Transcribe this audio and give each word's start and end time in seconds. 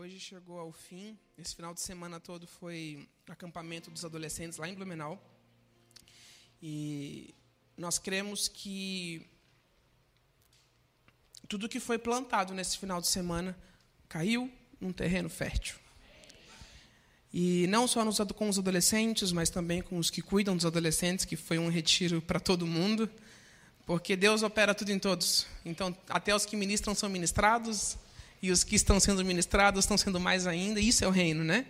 Hoje 0.00 0.20
chegou 0.20 0.60
ao 0.60 0.70
fim. 0.70 1.18
Esse 1.36 1.56
final 1.56 1.74
de 1.74 1.80
semana 1.80 2.20
todo 2.20 2.46
foi 2.46 3.08
acampamento 3.28 3.90
dos 3.90 4.04
adolescentes 4.04 4.56
lá 4.56 4.68
em 4.68 4.74
Blumenau. 4.76 5.20
E 6.62 7.34
nós 7.76 7.98
cremos 7.98 8.46
que 8.46 9.26
tudo 11.48 11.68
que 11.68 11.80
foi 11.80 11.98
plantado 11.98 12.54
nesse 12.54 12.78
final 12.78 13.00
de 13.00 13.08
semana 13.08 13.58
caiu 14.08 14.48
num 14.80 14.92
terreno 14.92 15.28
fértil. 15.28 15.74
E 17.34 17.66
não 17.66 17.88
só 17.88 18.04
nos, 18.04 18.18
com 18.36 18.48
os 18.48 18.56
adolescentes, 18.56 19.32
mas 19.32 19.50
também 19.50 19.82
com 19.82 19.98
os 19.98 20.10
que 20.10 20.22
cuidam 20.22 20.54
dos 20.54 20.64
adolescentes, 20.64 21.24
que 21.24 21.34
foi 21.34 21.58
um 21.58 21.68
retiro 21.68 22.22
para 22.22 22.38
todo 22.38 22.64
mundo, 22.68 23.10
porque 23.84 24.14
Deus 24.14 24.44
opera 24.44 24.76
tudo 24.76 24.92
em 24.92 24.98
todos. 25.00 25.44
Então, 25.64 25.92
até 26.08 26.32
os 26.32 26.46
que 26.46 26.54
ministram 26.54 26.94
são 26.94 27.08
ministrados, 27.08 27.98
e 28.40 28.50
os 28.50 28.62
que 28.62 28.76
estão 28.76 29.00
sendo 29.00 29.24
ministrados 29.24 29.84
estão 29.84 29.98
sendo 29.98 30.20
mais 30.20 30.46
ainda. 30.46 30.80
Isso 30.80 31.04
é 31.04 31.08
o 31.08 31.10
reino, 31.10 31.42
né? 31.42 31.66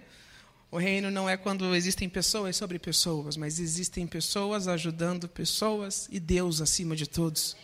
O 0.71 0.77
reino 0.77 1.11
não 1.11 1.29
é 1.29 1.37
quando 1.37 1.75
existem 1.75 2.09
pessoas 2.09 2.57
sobre 2.57 2.79
pessoas, 2.79 3.37
mas 3.37 3.59
existem 3.59 4.07
pessoas 4.07 4.69
ajudando 4.69 5.27
pessoas 5.27 6.09
e 6.11 6.21
Deus 6.21 6.61
acima 6.61 6.95
de 6.95 7.07
todos. 7.07 7.57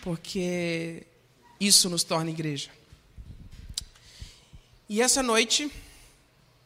Porque 0.00 1.06
isso 1.60 1.90
nos 1.90 2.02
torna 2.02 2.30
igreja. 2.30 2.70
E 4.88 5.02
essa 5.02 5.22
noite, 5.22 5.70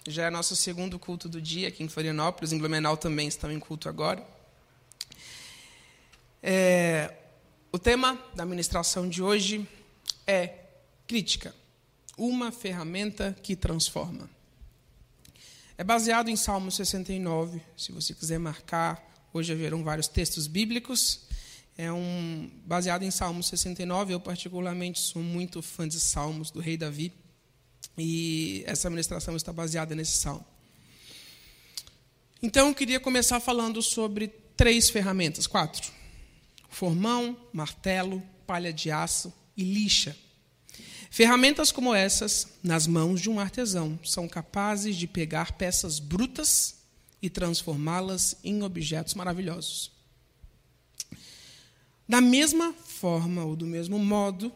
já 0.07 0.27
é 0.27 0.31
nosso 0.31 0.55
segundo 0.55 0.97
culto 0.97 1.29
do 1.29 1.43
dia 1.43 1.69
aqui 1.69 1.83
em 1.83 1.89
Florianópolis, 1.89 2.53
em 2.53 2.59
Blumenau 2.59 2.97
também 2.97 3.27
estão 3.27 3.51
em 3.51 3.59
culto 3.59 3.89
agora. 3.89 4.25
É, 6.41 7.13
o 7.73 7.79
tema 7.81 8.17
da 8.37 8.47
ministração 8.47 9.09
de 9.09 9.21
hoje 9.21 9.67
é 10.25 10.59
crítica 11.09 11.53
uma 12.17 12.53
ferramenta 12.53 13.37
que 13.43 13.57
transforma. 13.57 14.29
É 15.77 15.83
baseado 15.83 16.29
em 16.29 16.37
Salmo 16.37 16.71
69, 16.71 17.61
se 17.77 17.91
você 17.91 18.15
quiser 18.15 18.39
marcar, 18.39 19.03
hoje 19.33 19.53
haverão 19.53 19.83
vários 19.83 20.07
textos 20.07 20.47
bíblicos. 20.47 21.21
É 21.77 21.93
um 21.93 22.49
baseado 22.65 23.03
em 23.03 23.11
Salmo 23.11 23.43
69, 23.43 24.15
eu 24.15 24.21
particularmente 24.21 25.01
sou 25.01 25.21
muito 25.21 25.61
fã 25.61 25.89
de 25.89 25.99
Salmos 25.99 26.53
do 26.53 26.61
rei 26.61 26.77
Davi, 26.77 27.13
e 27.99 28.63
essa 28.67 28.89
ministração 28.89 29.35
está 29.35 29.53
baseada 29.53 29.95
nesse 29.95 30.19
salmo. 30.19 30.47
Então, 32.41 32.69
eu 32.69 32.75
queria 32.75 33.01
começar 33.01 33.41
falando 33.41 33.83
sobre 33.83 34.29
três 34.57 34.91
ferramentas, 34.91 35.47
quatro: 35.47 35.91
formão, 36.69 37.37
martelo, 37.53 38.23
palha 38.47 38.73
de 38.73 38.91
aço 38.91 39.33
e 39.57 39.65
lixa. 39.65 40.17
Ferramentas 41.15 41.71
como 41.71 41.95
essas, 41.95 42.49
nas 42.61 42.89
mãos 42.89 43.21
de 43.21 43.31
um 43.31 43.39
artesão, 43.39 43.97
são 44.03 44.27
capazes 44.27 44.97
de 44.97 45.07
pegar 45.07 45.53
peças 45.53 46.01
brutas 46.01 46.75
e 47.23 47.31
transformá-las 47.31 48.35
em 48.43 48.65
objetos 48.65 49.15
maravilhosos. 49.15 49.93
Da 52.09 52.21
mesma 52.21 52.73
forma 52.73 53.45
ou 53.45 53.55
do 53.55 53.65
mesmo 53.65 53.97
modo, 53.97 54.53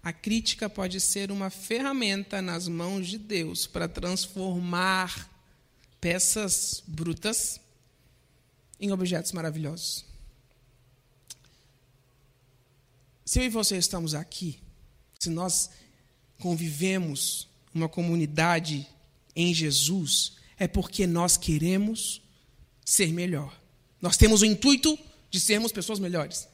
a 0.00 0.12
crítica 0.12 0.70
pode 0.70 1.00
ser 1.00 1.32
uma 1.32 1.50
ferramenta 1.50 2.40
nas 2.40 2.68
mãos 2.68 3.08
de 3.08 3.18
Deus 3.18 3.66
para 3.66 3.88
transformar 3.88 5.28
peças 6.00 6.84
brutas 6.86 7.60
em 8.78 8.92
objetos 8.92 9.32
maravilhosos. 9.32 10.04
Se 13.24 13.40
eu 13.40 13.44
e 13.44 13.48
você 13.48 13.76
estamos 13.76 14.14
aqui, 14.14 14.60
se 15.18 15.30
nós 15.30 15.68
convivemos 16.38 17.48
uma 17.74 17.88
comunidade 17.88 18.86
em 19.34 19.52
Jesus, 19.52 20.36
é 20.58 20.66
porque 20.66 21.06
nós 21.06 21.36
queremos 21.36 22.22
ser 22.84 23.12
melhor. 23.12 23.58
Nós 24.00 24.16
temos 24.16 24.42
o 24.42 24.46
intuito 24.46 24.98
de 25.30 25.40
sermos 25.40 25.72
pessoas 25.72 25.98
melhores. 25.98 26.48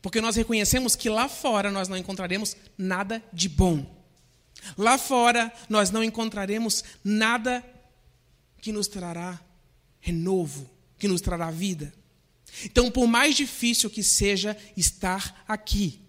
Porque 0.00 0.20
nós 0.20 0.36
reconhecemos 0.36 0.96
que 0.96 1.08
lá 1.08 1.28
fora 1.28 1.70
nós 1.70 1.88
não 1.88 1.96
encontraremos 1.96 2.56
nada 2.76 3.22
de 3.32 3.48
bom. 3.48 3.86
Lá 4.76 4.98
fora 4.98 5.52
nós 5.68 5.90
não 5.90 6.04
encontraremos 6.04 6.84
nada 7.02 7.64
que 8.60 8.72
nos 8.72 8.86
trará 8.86 9.40
renovo, 10.00 10.68
que 10.98 11.08
nos 11.08 11.20
trará 11.20 11.50
vida. 11.50 11.92
Então, 12.64 12.90
por 12.90 13.06
mais 13.06 13.34
difícil 13.34 13.88
que 13.88 14.02
seja 14.02 14.56
estar 14.76 15.44
aqui, 15.48 16.01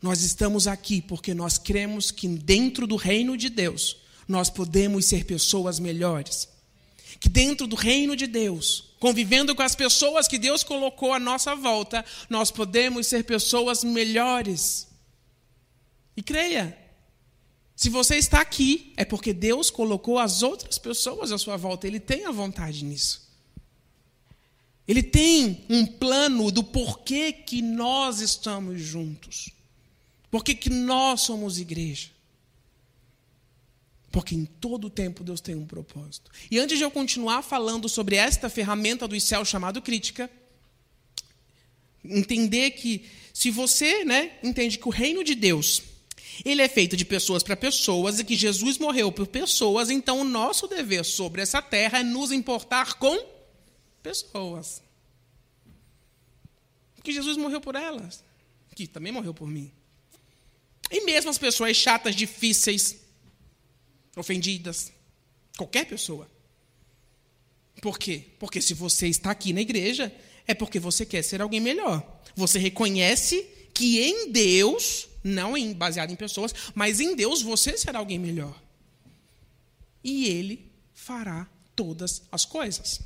nós 0.00 0.22
estamos 0.22 0.66
aqui 0.66 1.00
porque 1.00 1.34
nós 1.34 1.58
cremos 1.58 2.10
que 2.10 2.28
dentro 2.28 2.86
do 2.86 2.96
reino 2.96 3.36
de 3.36 3.48
Deus 3.48 3.96
nós 4.28 4.50
podemos 4.50 5.06
ser 5.06 5.24
pessoas 5.24 5.78
melhores. 5.78 6.48
Que 7.18 7.28
dentro 7.28 7.66
do 7.66 7.76
reino 7.76 8.14
de 8.14 8.26
Deus, 8.26 8.90
convivendo 9.00 9.54
com 9.54 9.62
as 9.62 9.74
pessoas 9.74 10.28
que 10.28 10.38
Deus 10.38 10.62
colocou 10.62 11.12
à 11.12 11.18
nossa 11.18 11.54
volta, 11.54 12.04
nós 12.28 12.50
podemos 12.50 13.06
ser 13.06 13.24
pessoas 13.24 13.82
melhores. 13.82 14.86
E 16.16 16.22
creia, 16.22 16.76
se 17.74 17.88
você 17.88 18.16
está 18.16 18.40
aqui, 18.40 18.92
é 18.96 19.04
porque 19.04 19.32
Deus 19.32 19.70
colocou 19.70 20.18
as 20.18 20.42
outras 20.42 20.78
pessoas 20.78 21.32
à 21.32 21.38
sua 21.38 21.56
volta, 21.56 21.86
Ele 21.86 22.00
tem 22.00 22.26
a 22.26 22.30
vontade 22.30 22.84
nisso. 22.84 23.26
Ele 24.86 25.02
tem 25.02 25.64
um 25.68 25.84
plano 25.84 26.50
do 26.50 26.62
porquê 26.62 27.32
que 27.32 27.60
nós 27.60 28.20
estamos 28.20 28.80
juntos. 28.80 29.55
Por 30.30 30.44
que, 30.44 30.54
que 30.54 30.70
nós 30.70 31.22
somos 31.22 31.58
igreja? 31.58 32.10
Porque 34.10 34.34
em 34.34 34.44
todo 34.44 34.88
tempo 34.88 35.22
Deus 35.22 35.40
tem 35.40 35.54
um 35.54 35.66
propósito. 35.66 36.30
E 36.50 36.58
antes 36.58 36.78
de 36.78 36.84
eu 36.84 36.90
continuar 36.90 37.42
falando 37.42 37.88
sobre 37.88 38.16
esta 38.16 38.48
ferramenta 38.48 39.06
dos 39.06 39.22
céus 39.22 39.48
chamado 39.48 39.82
crítica, 39.82 40.30
entender 42.04 42.70
que 42.72 43.04
se 43.32 43.50
você 43.50 44.04
né, 44.04 44.32
entende 44.42 44.78
que 44.78 44.88
o 44.88 44.90
reino 44.90 45.22
de 45.22 45.34
Deus 45.34 45.82
ele 46.44 46.62
é 46.62 46.68
feito 46.68 46.96
de 46.96 47.04
pessoas 47.04 47.42
para 47.42 47.56
pessoas 47.56 48.18
e 48.18 48.24
que 48.24 48.36
Jesus 48.36 48.78
morreu 48.78 49.10
por 49.10 49.26
pessoas, 49.26 49.90
então 49.90 50.20
o 50.20 50.24
nosso 50.24 50.66
dever 50.66 51.04
sobre 51.04 51.40
essa 51.40 51.62
terra 51.62 52.00
é 52.00 52.02
nos 52.02 52.32
importar 52.32 52.94
com 52.94 53.18
pessoas. 54.02 54.82
Que 57.02 57.12
Jesus 57.12 57.36
morreu 57.36 57.60
por 57.60 57.76
elas, 57.76 58.24
que 58.74 58.86
também 58.86 59.12
morreu 59.12 59.32
por 59.32 59.48
mim. 59.48 59.70
E 60.90 61.04
mesmo 61.04 61.30
as 61.30 61.38
pessoas 61.38 61.76
chatas, 61.76 62.14
difíceis, 62.14 62.96
ofendidas, 64.16 64.92
qualquer 65.56 65.86
pessoa. 65.86 66.30
Por 67.80 67.98
quê? 67.98 68.24
Porque 68.38 68.60
se 68.60 68.74
você 68.74 69.08
está 69.08 69.30
aqui 69.30 69.52
na 69.52 69.60
igreja, 69.60 70.14
é 70.46 70.54
porque 70.54 70.78
você 70.78 71.04
quer 71.04 71.22
ser 71.22 71.42
alguém 71.42 71.60
melhor. 71.60 72.20
Você 72.34 72.58
reconhece 72.58 73.42
que 73.74 74.00
em 74.00 74.30
Deus, 74.30 75.08
não 75.22 75.56
em, 75.56 75.72
baseado 75.72 76.10
em 76.10 76.16
pessoas, 76.16 76.54
mas 76.74 77.00
em 77.00 77.14
Deus 77.14 77.42
você 77.42 77.76
será 77.76 77.98
alguém 77.98 78.18
melhor. 78.18 78.58
E 80.02 80.26
Ele 80.26 80.72
fará 80.94 81.48
todas 81.74 82.22
as 82.32 82.44
coisas. 82.44 83.00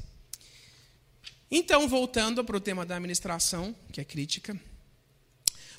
Então, 1.50 1.88
voltando 1.88 2.44
para 2.44 2.56
o 2.56 2.60
tema 2.60 2.86
da 2.86 2.94
administração, 2.94 3.74
que 3.90 4.00
é 4.00 4.04
crítica. 4.04 4.58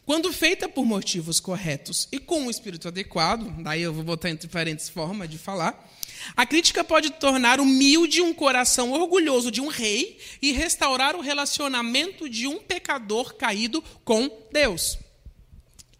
Quando 0.05 0.33
feita 0.33 0.67
por 0.67 0.85
motivos 0.85 1.39
corretos 1.39 2.07
e 2.11 2.19
com 2.19 2.47
o 2.47 2.51
espírito 2.51 2.87
adequado, 2.87 3.49
daí 3.61 3.81
eu 3.81 3.93
vou 3.93 4.03
botar 4.03 4.29
entre 4.29 4.47
parênteses 4.47 4.89
forma 4.89 5.27
de 5.27 5.37
falar, 5.37 5.89
a 6.35 6.45
crítica 6.45 6.83
pode 6.83 7.11
tornar 7.11 7.59
humilde 7.59 8.21
um 8.21 8.33
coração 8.33 8.91
orgulhoso 8.91 9.51
de 9.51 9.61
um 9.61 9.67
rei 9.67 10.19
e 10.41 10.51
restaurar 10.51 11.15
o 11.15 11.21
relacionamento 11.21 12.29
de 12.29 12.47
um 12.47 12.59
pecador 12.59 13.35
caído 13.35 13.83
com 14.03 14.29
Deus. 14.51 14.97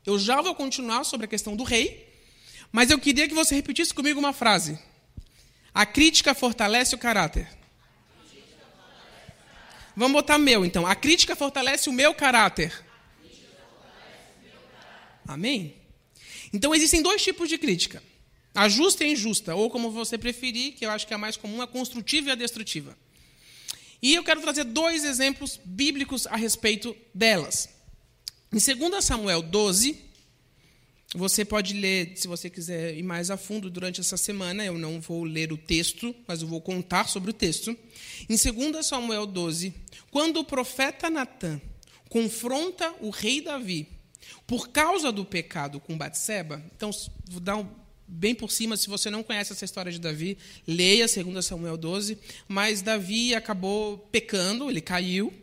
Eu 0.05 0.17
já 0.17 0.41
vou 0.41 0.55
continuar 0.55 1.03
sobre 1.03 1.25
a 1.25 1.29
questão 1.29 1.55
do 1.55 1.63
rei, 1.63 2.07
mas 2.71 2.89
eu 2.89 2.99
queria 2.99 3.27
que 3.27 3.33
você 3.33 3.55
repetisse 3.55 3.93
comigo 3.93 4.19
uma 4.19 4.33
frase. 4.33 4.79
A 5.73 5.85
crítica 5.85 6.33
fortalece 6.33 6.95
o 6.95 6.97
caráter. 6.97 7.47
Vamos 9.95 10.13
botar 10.13 10.37
meu, 10.37 10.65
então. 10.65 10.87
A 10.87 10.95
crítica 10.95 11.35
fortalece 11.35 11.89
o 11.89 11.93
meu 11.93 12.13
caráter. 12.13 12.90
Amém? 15.27 15.75
Então 16.53 16.73
existem 16.75 17.01
dois 17.01 17.23
tipos 17.23 17.47
de 17.49 17.57
crítica: 17.57 18.01
a 18.53 18.67
justa 18.67 19.03
e 19.03 19.07
a 19.07 19.11
injusta, 19.11 19.55
ou 19.55 19.69
como 19.69 19.91
você 19.91 20.17
preferir, 20.17 20.73
que 20.73 20.85
eu 20.85 20.91
acho 20.91 21.07
que 21.07 21.13
é 21.13 21.15
a 21.15 21.19
mais 21.19 21.37
comum, 21.37 21.61
a 21.61 21.67
construtiva 21.67 22.29
e 22.29 22.31
a 22.31 22.35
destrutiva. 22.35 22.97
E 24.01 24.15
eu 24.15 24.23
quero 24.23 24.41
trazer 24.41 24.63
dois 24.63 25.05
exemplos 25.05 25.59
bíblicos 25.63 26.25
a 26.25 26.35
respeito 26.35 26.95
delas. 27.13 27.69
Em 28.51 28.57
2 28.57 29.05
Samuel 29.05 29.43
12, 29.43 29.95
você 31.13 31.45
pode 31.45 31.73
ler, 31.73 32.13
se 32.15 32.27
você 32.27 32.49
quiser 32.49 32.97
ir 32.97 33.03
mais 33.03 33.29
a 33.29 33.37
fundo 33.37 33.69
durante 33.69 34.01
essa 34.01 34.17
semana, 34.17 34.65
eu 34.65 34.77
não 34.77 34.99
vou 34.99 35.23
ler 35.23 35.53
o 35.53 35.57
texto, 35.57 36.15
mas 36.27 36.41
eu 36.41 36.47
vou 36.47 36.59
contar 36.59 37.07
sobre 37.07 37.29
o 37.29 37.33
texto. 37.33 37.77
Em 38.27 38.35
2 38.35 38.85
Samuel 38.85 39.25
12, 39.27 39.73
quando 40.09 40.37
o 40.37 40.43
profeta 40.43 41.09
Natã 41.09 41.61
confronta 42.09 42.93
o 43.01 43.09
rei 43.09 43.39
Davi 43.39 43.87
por 44.45 44.69
causa 44.69 45.11
do 45.11 45.25
pecado 45.25 45.79
com 45.79 45.97
Batseba, 45.97 46.63
então 46.75 46.91
vou 47.29 47.39
dar 47.39 47.57
um 47.57 47.81
bem 48.11 48.35
por 48.35 48.51
cima, 48.51 48.75
se 48.75 48.89
você 48.89 49.09
não 49.09 49.23
conhece 49.23 49.53
essa 49.53 49.63
história 49.63 49.91
de 49.91 49.99
Davi, 49.99 50.37
leia 50.67 51.05
2 51.07 51.45
Samuel 51.45 51.77
12. 51.77 52.17
Mas 52.47 52.81
Davi 52.81 53.33
acabou 53.33 53.97
pecando, 54.11 54.69
ele 54.69 54.81
caiu. 54.81 55.33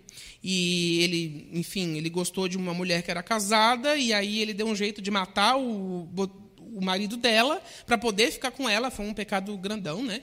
E 0.43 1.03
ele, 1.03 1.49
enfim, 1.53 1.97
ele 1.97 2.09
gostou 2.09 2.47
de 2.47 2.57
uma 2.57 2.73
mulher 2.75 3.03
que 3.03 3.11
era 3.11 3.23
casada, 3.23 3.97
e 3.97 4.13
aí 4.13 4.41
ele 4.41 4.55
deu 4.55 4.67
um 4.67 4.77
jeito 4.77 5.03
de 5.03 5.11
matar 5.11 5.57
o, 5.57 6.09
o 6.75 6.81
marido 6.81 7.17
dela 7.17 7.63
para 7.87 7.99
poder 7.99 8.31
ficar 8.31 8.51
com 8.51 8.69
ela. 8.69 8.91
Foi 8.91 9.07
um 9.07 9.15
pecado 9.15 9.57
grandão, 9.57 10.03
né? 10.03 10.23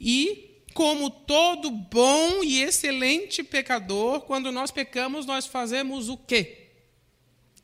E, 0.00 0.62
como 0.72 1.10
todo 1.10 1.70
bom 1.70 2.42
e 2.42 2.62
excelente 2.62 3.42
pecador, 3.42 4.20
quando 4.22 4.50
nós 4.50 4.70
pecamos, 4.70 5.26
nós 5.26 5.46
fazemos 5.46 6.08
o 6.08 6.16
quê? 6.16 6.59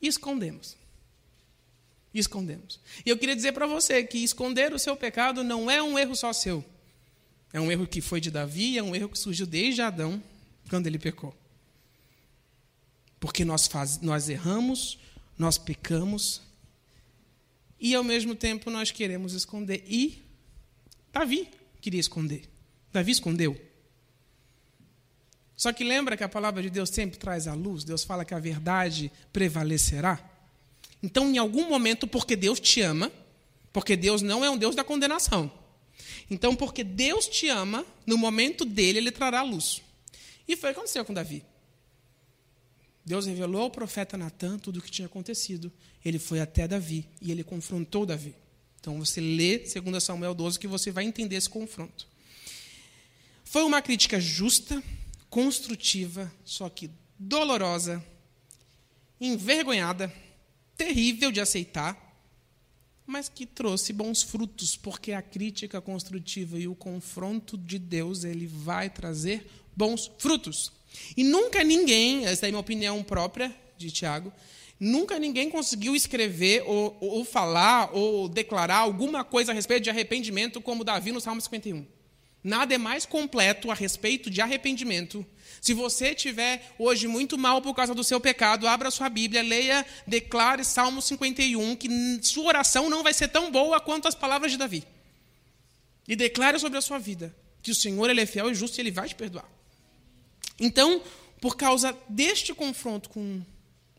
Escondemos 0.00 0.76
escondemos. 2.18 2.80
E 3.04 3.10
eu 3.10 3.18
queria 3.18 3.36
dizer 3.36 3.52
para 3.52 3.66
você 3.66 4.02
que 4.02 4.18
esconder 4.18 4.72
o 4.72 4.78
seu 4.78 4.96
pecado 4.96 5.44
não 5.44 5.70
é 5.70 5.82
um 5.82 5.98
erro 5.98 6.14
só 6.14 6.32
seu. 6.32 6.64
É 7.52 7.60
um 7.60 7.70
erro 7.70 7.86
que 7.86 8.00
foi 8.00 8.20
de 8.20 8.30
Davi, 8.30 8.76
é 8.76 8.82
um 8.82 8.94
erro 8.94 9.08
que 9.08 9.18
surgiu 9.18 9.46
desde 9.46 9.80
Adão, 9.80 10.22
quando 10.68 10.86
ele 10.86 10.98
pecou. 10.98 11.36
Porque 13.20 13.44
nós, 13.44 13.66
faz, 13.66 14.00
nós 14.00 14.28
erramos, 14.28 14.98
nós 15.38 15.56
pecamos, 15.56 16.42
e 17.78 17.94
ao 17.94 18.04
mesmo 18.04 18.34
tempo 18.34 18.70
nós 18.70 18.90
queremos 18.90 19.32
esconder. 19.32 19.84
E 19.86 20.22
Davi 21.12 21.48
queria 21.80 22.00
esconder. 22.00 22.48
Davi 22.92 23.12
escondeu. 23.12 23.58
Só 25.56 25.72
que 25.72 25.82
lembra 25.82 26.16
que 26.16 26.24
a 26.24 26.28
palavra 26.28 26.62
de 26.62 26.68
Deus 26.68 26.90
sempre 26.90 27.18
traz 27.18 27.46
a 27.46 27.54
luz? 27.54 27.82
Deus 27.82 28.04
fala 28.04 28.24
que 28.24 28.34
a 28.34 28.38
verdade 28.38 29.10
prevalecerá. 29.32 30.20
Então, 31.02 31.30
em 31.30 31.38
algum 31.38 31.68
momento, 31.68 32.06
porque 32.06 32.36
Deus 32.36 32.60
te 32.60 32.82
ama, 32.82 33.10
porque 33.72 33.96
Deus 33.96 34.22
não 34.22 34.44
é 34.44 34.50
um 34.50 34.58
Deus 34.58 34.74
da 34.74 34.84
condenação. 34.84 35.50
Então, 36.30 36.54
porque 36.54 36.84
Deus 36.84 37.26
te 37.26 37.48
ama, 37.48 37.86
no 38.06 38.18
momento 38.18 38.64
dele, 38.64 38.98
ele 38.98 39.10
trará 39.10 39.42
luz. 39.42 39.82
E 40.46 40.56
foi 40.56 40.70
o 40.70 40.74
que 40.74 40.78
aconteceu 40.78 41.04
com 41.04 41.14
Davi. 41.14 41.42
Deus 43.04 43.24
revelou 43.24 43.62
ao 43.62 43.70
profeta 43.70 44.16
Natan 44.18 44.58
tudo 44.58 44.78
o 44.78 44.82
que 44.82 44.90
tinha 44.90 45.06
acontecido. 45.06 45.72
Ele 46.04 46.18
foi 46.18 46.40
até 46.40 46.66
Davi 46.66 47.06
e 47.22 47.30
ele 47.30 47.44
confrontou 47.44 48.04
Davi. 48.04 48.34
Então 48.80 48.98
você 48.98 49.20
lê 49.20 49.58
2 49.58 50.02
Samuel 50.02 50.34
12 50.34 50.58
que 50.58 50.66
você 50.66 50.90
vai 50.90 51.04
entender 51.04 51.36
esse 51.36 51.48
confronto. 51.48 52.06
Foi 53.44 53.62
uma 53.62 53.80
crítica 53.80 54.20
justa, 54.20 54.82
construtiva, 55.36 56.32
só 56.46 56.66
que 56.70 56.90
dolorosa, 57.18 58.02
envergonhada 59.20 60.10
terrível 60.78 61.30
de 61.30 61.42
aceitar, 61.42 61.94
mas 63.06 63.28
que 63.28 63.44
trouxe 63.44 63.92
bons 63.92 64.22
frutos, 64.22 64.78
porque 64.78 65.12
a 65.12 65.20
crítica 65.20 65.78
construtiva 65.78 66.58
e 66.58 66.66
o 66.66 66.74
confronto 66.74 67.58
de 67.58 67.78
Deus, 67.78 68.24
ele 68.24 68.46
vai 68.46 68.88
trazer 68.88 69.46
bons 69.76 70.10
frutos. 70.16 70.72
E 71.14 71.22
nunca 71.22 71.62
ninguém, 71.62 72.24
essa 72.24 72.46
é 72.46 72.50
minha 72.50 72.58
opinião 72.58 73.02
própria 73.02 73.54
de 73.76 73.90
Tiago, 73.90 74.32
nunca 74.80 75.18
ninguém 75.18 75.50
conseguiu 75.50 75.94
escrever 75.94 76.62
ou, 76.66 76.96
ou 76.98 77.24
falar 77.26 77.94
ou 77.94 78.26
declarar 78.26 78.78
alguma 78.78 79.22
coisa 79.22 79.52
a 79.52 79.54
respeito 79.54 79.84
de 79.84 79.90
arrependimento 79.90 80.62
como 80.62 80.82
Davi 80.82 81.12
no 81.12 81.20
Salmo 81.20 81.42
51. 81.42 81.95
Nada 82.46 82.76
é 82.76 82.78
mais 82.78 83.04
completo 83.04 83.72
a 83.72 83.74
respeito 83.74 84.30
de 84.30 84.40
arrependimento. 84.40 85.26
Se 85.60 85.74
você 85.74 86.10
estiver 86.10 86.76
hoje 86.78 87.08
muito 87.08 87.36
mal 87.36 87.60
por 87.60 87.74
causa 87.74 87.92
do 87.92 88.04
seu 88.04 88.20
pecado, 88.20 88.68
abra 88.68 88.88
sua 88.88 89.08
Bíblia, 89.08 89.42
leia, 89.42 89.84
declare 90.06 90.64
Salmo 90.64 91.02
51, 91.02 91.74
que 91.74 91.88
sua 92.22 92.44
oração 92.44 92.88
não 92.88 93.02
vai 93.02 93.12
ser 93.12 93.26
tão 93.26 93.50
boa 93.50 93.80
quanto 93.80 94.06
as 94.06 94.14
palavras 94.14 94.52
de 94.52 94.58
Davi. 94.58 94.84
E 96.06 96.14
declare 96.14 96.56
sobre 96.60 96.78
a 96.78 96.80
sua 96.80 97.00
vida 97.00 97.34
que 97.60 97.72
o 97.72 97.74
Senhor 97.74 98.08
ele 98.08 98.20
é 98.20 98.26
fiel 98.26 98.48
e 98.48 98.54
justo 98.54 98.78
e 98.78 98.80
ele 98.80 98.92
vai 98.92 99.08
te 99.08 99.16
perdoar. 99.16 99.50
Então, 100.56 101.02
por 101.40 101.56
causa 101.56 101.98
deste 102.08 102.54
confronto 102.54 103.08
com, 103.08 103.42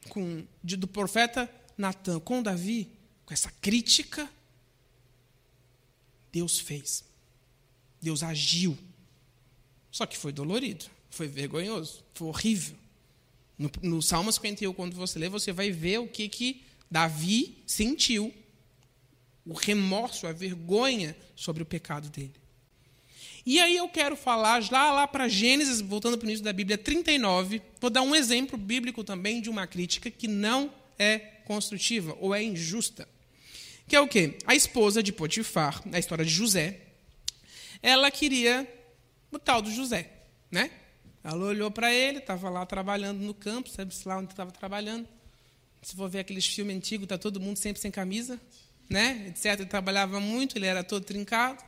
com, 0.07 0.47
de, 0.63 0.77
do 0.77 0.87
profeta 0.87 1.53
Natan 1.77 2.21
com 2.21 2.41
Davi, 2.41 2.89
com 3.25 3.33
essa 3.33 3.51
crítica, 3.59 4.29
Deus 6.31 6.57
fez. 6.59 7.06
Deus 8.01 8.23
agiu. 8.23 8.77
Só 9.91 10.05
que 10.05 10.17
foi 10.17 10.31
dolorido, 10.31 10.85
foi 11.09 11.27
vergonhoso, 11.27 12.03
foi 12.13 12.27
horrível. 12.27 12.75
No, 13.57 13.71
no 13.81 14.01
Salmo 14.01 14.31
51, 14.31 14.73
quando 14.73 14.95
você 14.95 15.17
lê, 15.17 15.29
você 15.29 15.51
vai 15.51 15.71
ver 15.71 15.99
o 15.99 16.07
que, 16.07 16.29
que 16.29 16.61
Davi 16.89 17.57
sentiu, 17.65 18.33
o 19.45 19.53
remorso, 19.53 20.27
a 20.27 20.33
vergonha 20.33 21.15
sobre 21.35 21.63
o 21.63 21.65
pecado 21.65 22.09
dele. 22.09 22.33
E 23.45 23.61
aí 23.61 23.77
eu 23.77 23.87
quero 23.87 24.17
falar 24.17 24.61
lá, 24.69 24.91
lá 24.91 25.07
para 25.07 25.29
Gênesis, 25.29 25.79
voltando 25.79 26.17
para 26.17 26.25
o 26.25 26.27
início 26.27 26.43
da 26.43 26.51
Bíblia 26.51 26.77
39, 26.77 27.61
vou 27.79 27.89
dar 27.89 28.01
um 28.01 28.13
exemplo 28.13 28.57
bíblico 28.57 29.05
também 29.05 29.41
de 29.41 29.49
uma 29.49 29.65
crítica 29.65 30.11
que 30.11 30.27
não 30.27 30.69
é 30.99 31.17
construtiva 31.45 32.15
ou 32.19 32.35
é 32.35 32.43
injusta. 32.43 33.07
Que 33.87 33.95
é 33.95 34.01
o 34.01 34.07
quê? 34.07 34.37
A 34.45 34.53
esposa 34.53 35.01
de 35.01 35.13
Potifar, 35.13 35.81
na 35.85 35.97
história 35.97 36.25
de 36.25 36.31
José, 36.31 36.81
ela 37.81 38.09
queria 38.11 38.67
o 39.31 39.37
tal 39.37 39.61
do 39.61 39.71
José, 39.71 40.09
né? 40.51 40.71
Ela 41.23 41.45
olhou 41.45 41.69
para 41.69 41.93
ele, 41.93 42.19
estava 42.19 42.49
lá 42.49 42.65
trabalhando 42.65 43.19
no 43.19 43.33
campo, 43.33 43.69
sabe-se 43.69 44.07
lá 44.07 44.17
onde 44.17 44.31
estava 44.31 44.51
trabalhando. 44.51 45.07
Se 45.81 45.95
for 45.95 46.09
ver 46.09 46.19
aqueles 46.19 46.45
filmes 46.45 46.75
antigos, 46.75 47.03
está 47.03 47.17
todo 47.17 47.39
mundo 47.39 47.57
sempre 47.57 47.81
sem 47.81 47.91
camisa, 47.91 48.39
né? 48.89 49.25
Etc. 49.27 49.45
Ele 49.45 49.65
trabalhava 49.65 50.19
muito, 50.19 50.57
ele 50.57 50.65
era 50.65 50.83
todo 50.83 51.03
trincado. 51.03 51.63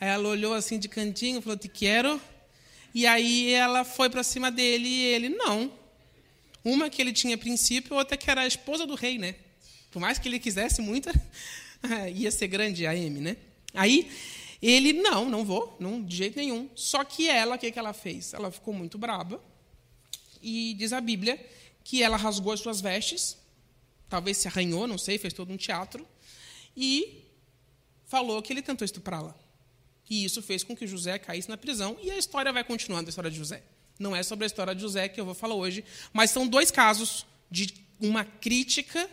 Aí 0.00 0.08
ela 0.08 0.28
olhou 0.28 0.54
assim 0.54 0.78
de 0.78 0.88
cantinho, 0.88 1.42
falou: 1.42 1.58
Te 1.58 1.68
quero. 1.68 2.20
E 2.94 3.06
aí 3.06 3.52
ela 3.52 3.84
foi 3.84 4.10
para 4.10 4.22
cima 4.22 4.50
dele 4.50 4.88
e 4.88 5.04
ele, 5.04 5.28
não. 5.30 5.72
Uma 6.64 6.90
que 6.90 7.02
ele 7.02 7.12
tinha 7.12 7.36
princípio, 7.36 7.96
outra 7.96 8.16
que 8.16 8.30
era 8.30 8.42
a 8.42 8.46
esposa 8.46 8.86
do 8.86 8.94
rei, 8.94 9.18
né? 9.18 9.34
Por 9.90 9.98
mais 9.98 10.18
que 10.18 10.28
ele 10.28 10.38
quisesse 10.38 10.80
muito, 10.80 11.10
ia 12.14 12.30
ser 12.30 12.48
grande 12.48 12.86
a 12.86 12.94
M, 12.94 13.20
né? 13.20 13.36
Aí 13.74 14.10
ele, 14.62 14.92
não, 14.92 15.28
não 15.28 15.44
vou, 15.44 15.76
não, 15.80 16.00
de 16.00 16.16
jeito 16.16 16.36
nenhum. 16.36 16.70
Só 16.76 17.02
que 17.02 17.28
ela, 17.28 17.56
o 17.56 17.58
que, 17.58 17.72
que 17.72 17.78
ela 17.78 17.92
fez? 17.92 18.32
Ela 18.32 18.50
ficou 18.52 18.72
muito 18.72 18.96
braba. 18.96 19.42
E 20.40 20.74
diz 20.74 20.92
a 20.92 21.00
Bíblia 21.00 21.44
que 21.82 22.00
ela 22.00 22.16
rasgou 22.16 22.52
as 22.52 22.60
suas 22.60 22.80
vestes, 22.80 23.36
talvez 24.08 24.36
se 24.36 24.46
arranhou, 24.46 24.86
não 24.86 24.96
sei, 24.96 25.18
fez 25.18 25.34
todo 25.34 25.52
um 25.52 25.56
teatro, 25.56 26.06
e 26.76 27.24
falou 28.06 28.40
que 28.40 28.52
ele 28.52 28.62
tentou 28.62 28.84
estuprá-la. 28.84 29.34
E 30.08 30.24
isso 30.24 30.40
fez 30.40 30.62
com 30.62 30.76
que 30.76 30.86
José 30.86 31.18
caísse 31.18 31.48
na 31.48 31.56
prisão, 31.56 31.96
e 32.00 32.10
a 32.10 32.16
história 32.16 32.52
vai 32.52 32.62
continuando, 32.62 33.08
a 33.08 33.10
história 33.10 33.30
de 33.30 33.36
José. 33.36 33.64
Não 33.98 34.14
é 34.14 34.22
sobre 34.22 34.44
a 34.44 34.46
história 34.46 34.74
de 34.74 34.80
José 34.80 35.08
que 35.08 35.20
eu 35.20 35.24
vou 35.24 35.34
falar 35.34 35.56
hoje, 35.56 35.84
mas 36.12 36.30
são 36.30 36.46
dois 36.46 36.70
casos 36.70 37.26
de 37.50 37.74
uma 38.00 38.24
crítica 38.24 39.10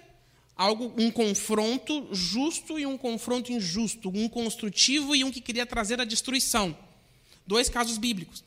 algo, 0.59 0.93
um 0.97 1.09
confronto 1.09 2.09
justo 2.11 2.77
e 2.77 2.85
um 2.85 2.97
confronto 2.97 3.49
injusto, 3.49 4.11
um 4.13 4.27
construtivo 4.27 5.15
e 5.15 5.23
um 5.23 5.31
que 5.31 5.39
queria 5.39 5.65
trazer 5.65 6.01
a 6.01 6.03
destruição. 6.03 6.77
Dois 7.47 7.69
casos 7.69 7.97
bíblicos. 7.97 8.43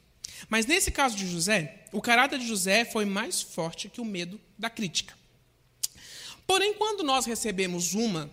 Mas 0.51 0.67
nesse 0.67 0.91
caso 0.91 1.17
de 1.17 1.27
José, 1.27 1.87
o 1.91 2.03
caráter 2.03 2.39
de 2.39 2.47
José 2.47 2.85
foi 2.85 3.07
mais 3.07 3.41
forte 3.41 3.89
que 3.89 3.99
o 3.99 4.05
medo 4.05 4.39
da 4.59 4.69
crítica. 4.69 5.15
Porém, 6.47 6.75
quando 6.75 7.03
nós 7.03 7.25
recebemos 7.25 7.95
uma 7.95 8.31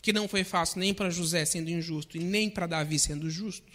que 0.00 0.10
não 0.10 0.26
foi 0.26 0.42
fácil 0.42 0.80
nem 0.80 0.94
para 0.94 1.10
José 1.10 1.44
sendo 1.44 1.68
injusto 1.68 2.16
e 2.16 2.20
nem 2.20 2.48
para 2.48 2.66
Davi 2.66 2.98
sendo 2.98 3.28
justo, 3.28 3.70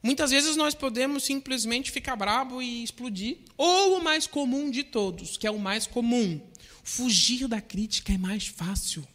muitas 0.00 0.30
vezes 0.30 0.54
nós 0.54 0.72
podemos 0.72 1.24
simplesmente 1.24 1.90
ficar 1.90 2.14
bravo 2.14 2.62
e 2.62 2.84
explodir, 2.84 3.38
ou 3.58 3.98
o 3.98 4.04
mais 4.04 4.28
comum 4.28 4.70
de 4.70 4.84
todos, 4.84 5.36
que 5.36 5.48
é 5.48 5.50
o 5.50 5.58
mais 5.58 5.84
comum, 5.88 6.40
Fugir 6.82 7.46
da 7.46 7.60
crítica 7.60 8.12
é 8.12 8.18
mais 8.18 8.46
fácil. 8.46 9.06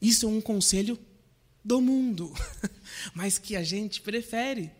Isso 0.00 0.26
é 0.26 0.28
um 0.28 0.40
conselho 0.40 0.98
do 1.64 1.80
mundo, 1.80 2.32
mas 3.14 3.38
que 3.38 3.56
a 3.56 3.62
gente 3.62 4.00
prefere. 4.00 4.70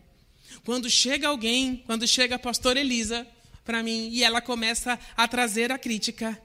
Quando 0.63 0.89
chega 0.89 1.27
alguém, 1.27 1.83
quando 1.85 2.07
chega 2.07 2.35
a 2.35 2.39
pastora 2.39 2.79
Elisa 2.79 3.27
para 3.63 3.83
mim 3.83 4.09
e 4.11 4.23
ela 4.23 4.41
começa 4.41 4.97
a 5.15 5.27
trazer 5.27 5.71
a 5.71 5.77
crítica, 5.77 6.39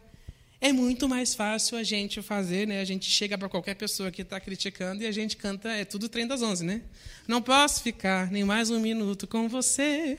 é 0.61 0.73
muito 0.73 1.09
mais 1.09 1.35
fácil 1.35 1.76
a 1.76 1.83
gente 1.83 2.23
fazer, 2.23 2.66
né? 2.66 2.81
A 2.81 2.85
gente 2.85 3.11
chega 3.11 3.37
para 3.37 3.49
qualquer 3.49 3.75
pessoa 3.75 4.11
que 4.11 4.23
está 4.23 4.40
criticando 4.40 5.02
e 5.02 5.07
a 5.07 5.12
gente 5.12 5.37
canta, 5.37 5.71
é 5.71 5.85
tudo 5.85 6.09
trem 6.09 6.26
das 6.26 6.43
onze, 6.43 6.64
né? 6.64 6.83
Não 7.28 7.43
posso 7.43 7.83
ficar 7.83 8.31
nem 8.31 8.45
mais 8.45 8.71
um 8.71 8.81
minuto 8.81 9.26
com 9.26 9.49
você. 9.49 10.19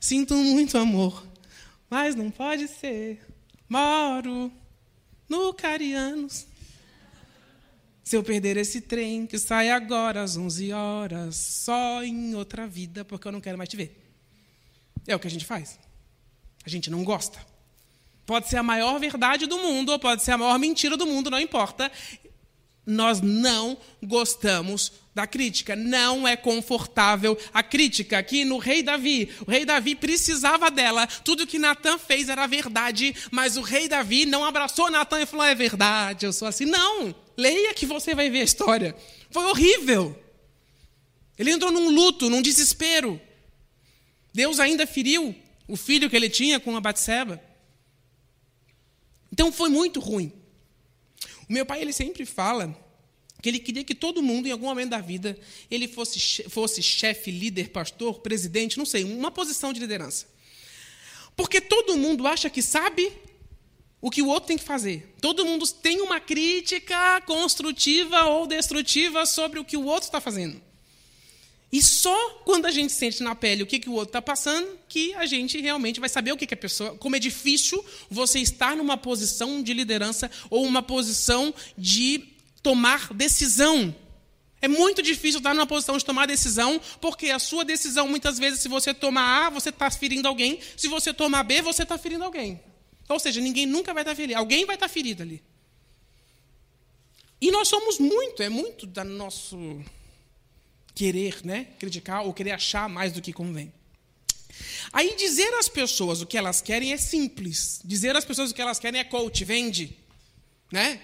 Sinto 0.00 0.34
muito 0.34 0.78
amor, 0.78 1.26
mas 1.90 2.14
não 2.14 2.30
pode 2.30 2.68
ser. 2.68 3.20
Moro 3.68 4.52
no 5.28 5.52
Carianos. 5.54 6.46
Se 8.02 8.16
eu 8.16 8.22
perder 8.22 8.56
esse 8.56 8.80
trem 8.80 9.26
que 9.26 9.38
sai 9.38 9.70
agora 9.70 10.22
às 10.22 10.36
11 10.36 10.72
horas, 10.72 11.34
só 11.34 12.04
em 12.04 12.34
outra 12.36 12.66
vida, 12.66 13.04
porque 13.04 13.26
eu 13.26 13.32
não 13.32 13.40
quero 13.40 13.58
mais 13.58 13.68
te 13.68 13.76
ver. 13.76 14.00
É 15.06 15.16
o 15.16 15.18
que 15.18 15.26
a 15.26 15.30
gente 15.30 15.44
faz. 15.44 15.78
A 16.64 16.68
gente 16.68 16.88
não 16.90 17.02
gosta. 17.02 17.38
Pode 18.24 18.48
ser 18.48 18.58
a 18.58 18.62
maior 18.62 18.98
verdade 19.00 19.46
do 19.46 19.58
mundo, 19.58 19.90
ou 19.90 19.98
pode 19.98 20.22
ser 20.22 20.32
a 20.32 20.38
maior 20.38 20.58
mentira 20.58 20.96
do 20.96 21.06
mundo, 21.06 21.30
não 21.30 21.40
importa. 21.40 21.90
nós 22.86 23.20
não 23.20 23.76
gostamos 24.00 24.92
da 25.16 25.26
crítica. 25.26 25.74
Não 25.74 26.28
é 26.28 26.36
confortável 26.36 27.38
a 27.52 27.62
crítica. 27.62 28.18
Aqui 28.18 28.44
no 28.44 28.58
rei 28.58 28.82
Davi, 28.82 29.30
o 29.46 29.50
rei 29.50 29.64
Davi 29.64 29.94
precisava 29.94 30.70
dela. 30.70 31.06
Tudo 31.06 31.46
que 31.46 31.58
Natan 31.58 31.96
fez 31.96 32.28
era 32.28 32.46
verdade, 32.46 33.16
mas 33.30 33.56
o 33.56 33.62
rei 33.62 33.88
Davi 33.88 34.26
não 34.26 34.44
abraçou 34.44 34.90
Natan 34.90 35.22
e 35.22 35.26
falou: 35.26 35.46
é 35.46 35.54
verdade, 35.54 36.26
eu 36.26 36.34
sou 36.34 36.46
assim. 36.46 36.66
Não! 36.66 37.14
Leia 37.34 37.72
que 37.72 37.86
você 37.86 38.14
vai 38.14 38.28
ver 38.28 38.42
a 38.42 38.44
história. 38.44 38.94
Foi 39.30 39.42
horrível. 39.46 40.22
Ele 41.38 41.50
entrou 41.50 41.72
num 41.72 41.90
luto, 41.90 42.28
num 42.28 42.42
desespero. 42.42 43.18
Deus 44.34 44.60
ainda 44.60 44.86
feriu 44.86 45.34
o 45.66 45.76
filho 45.78 46.10
que 46.10 46.16
ele 46.16 46.28
tinha 46.28 46.60
com 46.60 46.76
a 46.76 46.80
Batseba. 46.80 47.42
Então 49.32 49.50
foi 49.50 49.70
muito 49.70 49.98
ruim. 49.98 50.30
O 51.48 51.52
meu 51.52 51.64
pai 51.64 51.80
ele 51.80 51.92
sempre 51.92 52.26
fala 52.26 52.76
que 53.42 53.48
ele 53.48 53.58
queria 53.58 53.84
que 53.84 53.94
todo 53.94 54.22
mundo, 54.22 54.46
em 54.46 54.50
algum 54.50 54.66
momento 54.66 54.90
da 54.90 55.00
vida, 55.00 55.38
ele 55.70 55.86
fosse, 55.86 56.44
fosse 56.48 56.82
chefe, 56.82 57.30
líder, 57.30 57.70
pastor, 57.70 58.20
presidente, 58.20 58.78
não 58.78 58.86
sei, 58.86 59.04
uma 59.04 59.30
posição 59.30 59.72
de 59.72 59.80
liderança. 59.80 60.26
Porque 61.36 61.60
todo 61.60 61.96
mundo 61.96 62.26
acha 62.26 62.48
que 62.48 62.62
sabe 62.62 63.12
o 64.00 64.10
que 64.10 64.22
o 64.22 64.28
outro 64.28 64.48
tem 64.48 64.58
que 64.58 64.64
fazer. 64.64 65.14
Todo 65.20 65.44
mundo 65.44 65.66
tem 65.68 66.00
uma 66.00 66.18
crítica 66.18 67.20
construtiva 67.22 68.24
ou 68.26 68.46
destrutiva 68.46 69.26
sobre 69.26 69.58
o 69.58 69.64
que 69.64 69.76
o 69.76 69.84
outro 69.84 70.08
está 70.08 70.20
fazendo. 70.20 70.60
E 71.72 71.82
só 71.82 72.42
quando 72.44 72.66
a 72.66 72.70
gente 72.70 72.92
sente 72.92 73.22
na 73.22 73.34
pele 73.34 73.62
o 73.62 73.66
que, 73.66 73.78
que 73.78 73.88
o 73.88 73.92
outro 73.92 74.10
está 74.10 74.22
passando, 74.22 74.66
que 74.88 75.12
a 75.14 75.26
gente 75.26 75.60
realmente 75.60 75.98
vai 75.98 76.08
saber 76.08 76.32
o 76.32 76.36
que, 76.36 76.46
que 76.46 76.54
a 76.54 76.56
pessoa. 76.56 76.96
Como 76.96 77.16
é 77.16 77.18
difícil 77.18 77.84
você 78.08 78.38
estar 78.38 78.76
numa 78.76 78.96
posição 78.96 79.62
de 79.62 79.74
liderança 79.74 80.30
ou 80.48 80.64
uma 80.64 80.82
posição 80.82 81.52
de 81.76 82.35
tomar 82.66 83.14
decisão. 83.14 83.94
É 84.60 84.66
muito 84.66 85.00
difícil 85.00 85.38
estar 85.38 85.54
numa 85.54 85.68
posição 85.68 85.96
de 85.96 86.04
tomar 86.04 86.26
decisão, 86.26 86.80
porque 87.00 87.26
a 87.30 87.38
sua 87.38 87.64
decisão, 87.64 88.08
muitas 88.08 88.40
vezes, 88.40 88.58
se 88.58 88.68
você 88.68 88.92
tomar 88.92 89.46
A, 89.46 89.50
você 89.50 89.68
está 89.68 89.88
ferindo 89.88 90.26
alguém, 90.26 90.58
se 90.76 90.88
você 90.88 91.14
tomar 91.14 91.44
B, 91.44 91.62
você 91.62 91.84
está 91.84 91.96
ferindo 91.96 92.24
alguém. 92.24 92.60
Ou 93.08 93.20
seja, 93.20 93.40
ninguém 93.40 93.66
nunca 93.66 93.94
vai 93.94 94.02
estar 94.02 94.10
tá 94.10 94.16
ferido, 94.16 94.36
alguém 94.36 94.66
vai 94.66 94.74
estar 94.74 94.88
tá 94.88 94.92
ferido 94.92 95.22
ali. 95.22 95.40
E 97.40 97.52
nós 97.52 97.68
somos 97.68 98.00
muito, 98.00 98.42
é 98.42 98.48
muito 98.48 98.84
da 98.84 99.04
nosso 99.04 99.80
querer, 100.92 101.46
né, 101.46 101.68
criticar 101.78 102.26
ou 102.26 102.34
querer 102.34 102.50
achar 102.50 102.88
mais 102.88 103.12
do 103.12 103.22
que 103.22 103.32
convém. 103.32 103.72
Aí 104.92 105.14
dizer 105.14 105.54
às 105.54 105.68
pessoas 105.68 106.20
o 106.20 106.26
que 106.26 106.36
elas 106.36 106.60
querem 106.60 106.92
é 106.92 106.96
simples. 106.96 107.80
Dizer 107.84 108.16
às 108.16 108.24
pessoas 108.24 108.50
o 108.50 108.54
que 108.54 108.62
elas 108.62 108.80
querem 108.80 108.98
é 108.98 109.04
coach, 109.04 109.44
vende, 109.44 109.96
né? 110.72 111.00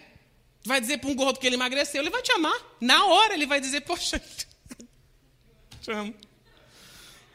Vai 0.65 0.81
dizer 0.81 0.99
para 0.99 1.11
um 1.11 1.15
gordo 1.15 1.41
que 1.41 1.47
ele 1.47 1.57
emagreceu, 1.57 2.01
ele 2.01 2.11
vai 2.11 2.23
te 2.23 2.33
amar. 2.33 2.57
Na 2.81 3.07
hora 3.07 3.35
ele 3.35 3.47
vai 3.47 3.61
dizer, 3.61 3.81
poxa, 3.81 4.21
te 5.81 5.91
amo. 5.91 6.15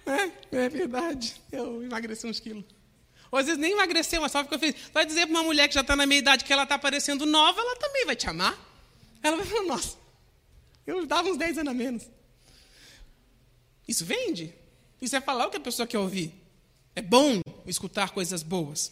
É, 0.06 0.58
é 0.64 0.70
verdade, 0.70 1.36
eu 1.52 1.84
emagreci 1.84 2.26
uns 2.26 2.40
quilos. 2.40 2.64
Ou 3.30 3.38
às 3.38 3.46
vezes 3.46 3.60
nem 3.60 3.74
emagreceu, 3.74 4.22
mas 4.22 4.32
só 4.32 4.42
ficou 4.44 4.58
feliz. 4.58 4.76
Vai 4.94 5.06
dizer 5.06 5.28
para 5.28 5.32
uma 5.32 5.44
mulher 5.44 5.68
que 5.68 5.74
já 5.74 5.82
está 5.82 5.96
na 5.96 6.06
meia 6.06 6.20
idade 6.20 6.46
que 6.46 6.54
ela 6.54 6.64
está 6.64 6.80
parecendo 6.80 7.26
nova, 7.26 7.60
ela 7.60 7.76
também 7.76 8.06
vai 8.06 8.16
te 8.16 8.30
amar. 8.30 8.58
Ela 9.22 9.36
vai 9.36 9.46
falar, 9.46 9.64
nossa, 9.64 9.98
eu 10.86 11.06
dava 11.06 11.30
uns 11.30 11.38
10 11.38 11.58
anos 11.58 11.72
a 11.72 11.74
menos. 11.74 12.04
Isso 13.86 14.06
vende. 14.06 14.54
Isso 15.02 15.16
é 15.16 15.22
falar 15.22 15.48
o 15.48 15.52
que 15.52 15.58
a 15.58 15.62
pessoa 15.62 15.86
quer 15.86 16.00
ouvir. 16.00 16.34
É 16.96 17.02
bom 17.02 17.42
escutar 17.66 18.12
coisas 18.12 18.42
boas. 18.42 18.92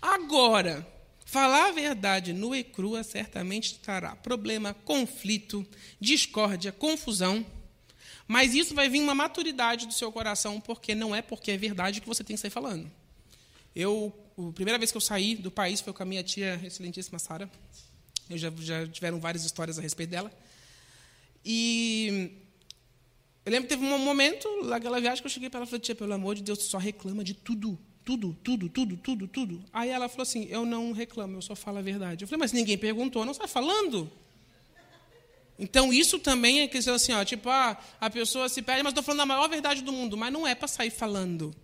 Agora, 0.00 0.86
falar 1.34 1.70
a 1.70 1.72
verdade 1.72 2.32
nua 2.32 2.56
e 2.56 2.62
crua 2.62 3.02
certamente 3.02 3.80
trará 3.80 4.14
problema, 4.14 4.72
conflito, 4.72 5.66
discórdia, 6.00 6.70
confusão. 6.70 7.44
Mas 8.28 8.54
isso 8.54 8.72
vai 8.72 8.88
vir 8.88 9.00
uma 9.00 9.16
maturidade 9.16 9.84
do 9.84 9.92
seu 9.92 10.12
coração, 10.12 10.60
porque 10.60 10.94
não 10.94 11.12
é 11.12 11.20
porque 11.20 11.50
é 11.50 11.56
verdade 11.56 12.00
que 12.00 12.06
você 12.06 12.22
tem 12.22 12.36
que 12.36 12.40
sair 12.40 12.52
falando. 12.52 12.88
Eu, 13.74 14.14
a 14.38 14.52
primeira 14.52 14.78
vez 14.78 14.92
que 14.92 14.96
eu 14.96 15.00
saí 15.00 15.34
do 15.34 15.50
país 15.50 15.80
foi 15.80 15.92
com 15.92 16.04
a 16.04 16.06
minha 16.06 16.22
tia 16.22 16.60
excelentíssima 16.64 17.18
Sara. 17.18 17.50
Eu 18.30 18.38
já, 18.38 18.52
já 18.60 18.86
tiveram 18.86 19.18
várias 19.18 19.44
histórias 19.44 19.76
a 19.76 19.82
respeito 19.82 20.10
dela. 20.10 20.32
E 21.44 22.30
eu 23.44 23.50
lembro 23.50 23.68
que 23.68 23.74
teve 23.74 23.84
um 23.84 23.98
momento, 23.98 24.48
naquela 24.66 25.00
viagem, 25.00 25.20
que 25.20 25.26
eu 25.26 25.32
cheguei 25.32 25.50
para 25.50 25.58
ela 25.58 25.66
e 25.66 25.68
falei, 25.68 25.80
tia, 25.80 25.96
pelo 25.96 26.12
amor 26.12 26.36
de 26.36 26.44
Deus, 26.44 26.62
só 26.62 26.78
reclama 26.78 27.24
de 27.24 27.34
tudo. 27.34 27.76
Tudo, 28.04 28.36
tudo, 28.44 28.68
tudo, 28.68 28.96
tudo, 28.98 29.26
tudo. 29.26 29.64
Aí 29.72 29.88
ela 29.88 30.08
falou 30.08 30.22
assim, 30.22 30.46
eu 30.50 30.66
não 30.66 30.92
reclamo, 30.92 31.38
eu 31.38 31.42
só 31.42 31.56
falo 31.56 31.78
a 31.78 31.82
verdade. 31.82 32.24
Eu 32.24 32.28
falei, 32.28 32.40
mas 32.40 32.52
ninguém 32.52 32.76
perguntou, 32.76 33.24
não 33.24 33.32
está 33.32 33.48
falando? 33.48 34.10
Então, 35.58 35.92
isso 35.92 36.18
também 36.18 36.60
é 36.60 36.68
questão 36.68 36.94
assim, 36.94 37.12
ó, 37.12 37.24
tipo, 37.24 37.48
ah, 37.48 37.78
a 38.00 38.10
pessoa 38.10 38.48
se 38.48 38.60
perde, 38.60 38.82
mas 38.82 38.90
estou 38.90 39.04
falando 39.04 39.20
a 39.20 39.26
maior 39.26 39.48
verdade 39.48 39.82
do 39.82 39.92
mundo, 39.92 40.16
mas 40.16 40.32
não 40.32 40.46
é 40.46 40.54
para 40.54 40.68
sair 40.68 40.90
falando. 40.90 41.54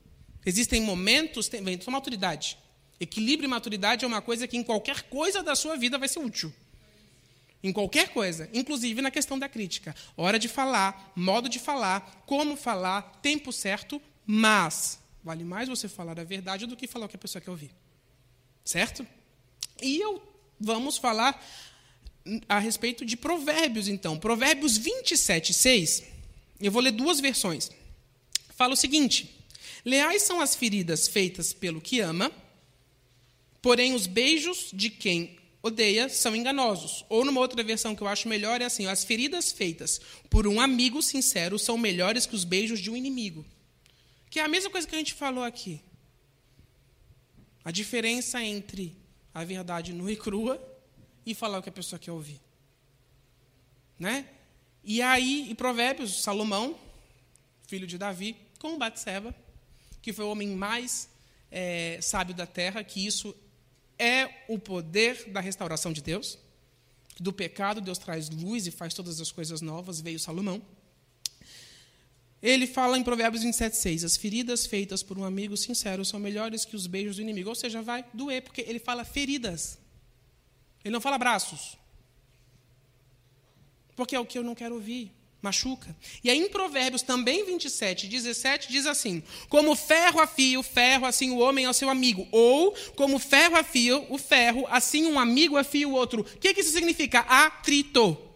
Existem 0.47 0.81
momentos, 0.81 1.49
tem, 1.49 1.63
vem, 1.63 1.79
só 1.81 1.91
maturidade. 1.91 2.57
Equilíbrio 2.99 3.47
e 3.47 3.51
maturidade 3.51 4.05
é 4.05 4.09
uma 4.09 4.23
coisa 4.23 4.47
que 4.47 4.57
em 4.57 4.63
qualquer 4.63 5.03
coisa 5.03 5.43
da 5.43 5.57
sua 5.57 5.77
vida 5.77 5.99
vai 5.99 6.09
ser 6.09 6.21
útil. 6.21 6.53
Em 7.63 7.73
qualquer 7.73 8.11
coisa, 8.11 8.49
inclusive 8.55 9.03
na 9.03 9.11
questão 9.11 9.39
da 9.39 9.49
crítica. 9.49 9.95
Hora 10.17 10.39
de 10.39 10.49
falar, 10.49 11.13
modo 11.15 11.49
de 11.49 11.59
falar, 11.59 12.23
como 12.25 12.57
falar, 12.57 13.03
tempo 13.21 13.53
certo, 13.53 14.01
mas 14.25 15.00
vale 15.23 15.45
mais 15.45 15.69
você 15.69 15.89
falar 15.89 16.19
a 16.19 16.25
verdade 16.25 16.67
do 16.67 16.77
que 16.77 16.87
falar 16.87 17.07
o 17.07 17.09
que 17.09 17.17
a 17.17 17.19
pessoa 17.19 17.41
quer 17.41 17.51
ouvir. 17.51 17.71
Certo? 18.65 19.07
E 19.83 19.99
eu 19.99 20.23
vamos 20.59 20.99
falar 20.99 21.43
a 22.49 22.59
respeito 22.59 23.05
de 23.05 23.17
Provérbios, 23.17 23.89
então. 23.89 24.19
Provérbios 24.19 24.77
27, 24.77 25.55
6. 25.55 26.05
Eu 26.61 26.71
vou 26.71 26.83
ler 26.83 26.93
duas 26.93 27.21
versões. 27.21 27.71
Fala 28.55 28.75
o 28.75 28.77
seguinte: 28.77 29.35
Leais 29.85 30.23
são 30.23 30.41
as 30.41 30.55
feridas 30.55 31.09
feitas 31.09 31.53
pelo 31.53 31.81
que 31.81 32.01
ama, 32.01 32.31
porém 33.63 33.95
os 33.95 34.07
beijos 34.07 34.69
de 34.73 34.91
quem 34.91 35.39
odeia 35.63 36.09
são 36.09 36.37
enganosos. 36.37 37.05
Ou 37.09 37.25
numa 37.25 37.41
outra 37.41 37.63
versão 37.63 37.97
que 37.97 38.03
eu 38.03 38.09
acho 38.09 38.29
melhor 38.29 38.61
é 38.61 38.67
assim: 38.67 38.87
as 38.87 39.05
feridas 39.05 39.51
feitas 39.51 40.01
por 40.29 40.47
um 40.47 40.61
amigo 40.61 41.03
sincero 41.03 41.59
são 41.59 41.79
melhores 41.79 42.27
que 42.27 42.35
os 42.35 42.45
beijos 42.45 42.81
de 42.81 42.91
um 42.91 42.97
inimigo. 42.97 43.45
Que 44.31 44.39
é 44.39 44.45
a 44.45 44.49
mesma 44.49 44.71
coisa 44.71 44.87
que 44.87 44.95
a 44.95 44.99
gente 44.99 45.13
falou 45.13 45.45
aqui. 45.45 45.83
A 47.65 47.71
diferença 47.71 48.43
entre 48.43 48.97
a 49.35 49.45
verdade 49.45 49.93
nua 49.93 50.13
e 50.13 50.17
crua 50.17 50.63
e 51.27 51.35
falar 51.35 51.59
o 51.59 51.63
que 51.63 51.69
a 51.69 51.73
pessoa 51.73 51.99
quer 51.99 52.13
ouvir. 52.13 52.41
Né? 53.99 54.27
E 54.83 55.03
aí, 55.03 55.51
em 55.51 55.55
Provérbios, 55.55 56.23
Salomão, 56.23 56.79
filho 57.67 57.87
de 57.87 57.99
Davi, 57.99 58.37
com 58.59 58.79
Batseba, 58.79 59.35
que 60.01 60.13
foi 60.13 60.25
o 60.25 60.31
homem 60.31 60.49
mais 60.49 61.09
é, 61.51 61.99
sábio 62.01 62.35
da 62.35 62.47
terra, 62.47 62.83
que 62.83 63.05
isso 63.05 63.35
é 63.99 64.45
o 64.49 64.59
poder 64.59 65.29
da 65.31 65.41
restauração 65.41 65.93
de 65.93 66.01
Deus. 66.01 66.39
Do 67.19 67.33
pecado, 67.33 67.81
Deus 67.81 67.99
traz 67.99 68.31
luz 68.31 68.67
e 68.67 68.71
faz 68.71 68.95
todas 68.95 69.21
as 69.21 69.31
coisas 69.31 69.61
novas, 69.61 70.01
veio 70.01 70.19
Salomão. 70.19 70.63
Ele 72.43 72.67
fala 72.67 72.99
em 72.99 73.03
Provérbios 73.03 73.45
27,6: 73.45 74.05
As 74.05 74.17
feridas 74.17 74.67
feitas 74.67 75.03
por 75.03 75.19
um 75.19 75.25
amigo 75.25 75.57
sincero 75.57 76.05
são 76.05 76.19
melhores 76.19 76.65
que 76.65 76.75
os 76.75 76.87
beijos 76.87 77.17
do 77.17 77.23
inimigo. 77.23 77.49
Ou 77.49 77.55
seja, 77.55 77.83
vai 77.83 78.05
doer, 78.15 78.43
porque 78.43 78.63
ele 78.63 78.79
fala 78.79 79.05
feridas. 79.05 79.79
Ele 80.85 80.93
não 80.93 81.01
fala 81.01 81.19
braços. 81.19 81.77
Porque 83.95 84.17
é 84.17 84.21
o 84.21 84.25
que 84.25 84.39
eu 84.39 84.43
não 84.43 84.55
quero 84.55 84.75
ouvir 84.75 85.13
machuca. 85.43 85.97
E 86.23 86.31
aí 86.31 86.39
em 86.39 86.49
Provérbios 86.49 87.03
também 87.03 87.45
27, 87.45 88.07
17 88.07 88.71
diz 88.71 88.87
assim: 88.87 89.23
Como 89.49 89.75
ferro 89.75 90.21
afia 90.21 90.59
o 90.59 90.63
ferro, 90.63 91.07
assim 91.07 91.31
o 91.31 91.39
homem 91.39 91.65
é 91.65 91.71
o 91.71 91.75
seu 91.75 91.89
amigo. 91.89 92.27
Ou 92.31 92.75
como 92.95 93.19
ferro 93.19 93.57
afia 93.57 93.99
o 93.99 94.19
ferro, 94.19 94.67
assim 94.71 95.07
um 95.07 95.19
amigo 95.19 95.57
afia 95.57 95.89
o 95.89 95.93
outro. 95.93 96.23
O 96.23 96.25
que, 96.25 96.55
que 96.55 96.61
isso 96.61 96.73
significa? 96.73 97.21
Atrito. 97.21 98.30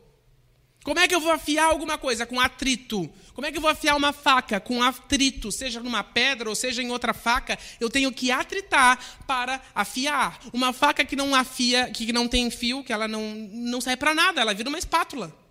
Como 0.85 1.01
é 1.01 1.09
que 1.09 1.15
eu 1.15 1.21
vou 1.21 1.33
afiar 1.33 1.65
alguma 1.65 1.99
coisa 1.99 2.25
com 2.25 2.39
atrito? 2.39 3.11
Como 3.33 3.45
é 3.45 3.51
que 3.51 3.59
eu 3.59 3.63
vou 3.63 3.71
afiar 3.71 3.97
uma 3.97 4.13
faca 4.13 4.61
com 4.61 4.81
atrito, 4.81 5.51
seja 5.51 5.81
numa 5.81 6.05
pedra 6.05 6.49
ou 6.49 6.55
seja 6.55 6.81
em 6.81 6.93
outra 6.93 7.13
faca? 7.13 7.59
Eu 7.81 7.91
tenho 7.91 8.13
que 8.13 8.31
atritar 8.31 8.99
para 9.27 9.61
afiar. 9.75 10.39
Uma 10.53 10.73
faca 10.73 11.05
que 11.05 11.17
não 11.17 11.35
afia, 11.35 11.91
que 11.91 12.13
não 12.13 12.29
tem 12.29 12.49
fio, 12.51 12.85
que 12.85 12.93
ela 12.93 13.09
não, 13.09 13.35
não 13.35 13.81
serve 13.81 13.97
para 13.97 14.15
nada, 14.15 14.41
ela 14.41 14.55
vira 14.55 14.69
uma 14.69 14.79
espátula 14.79 15.43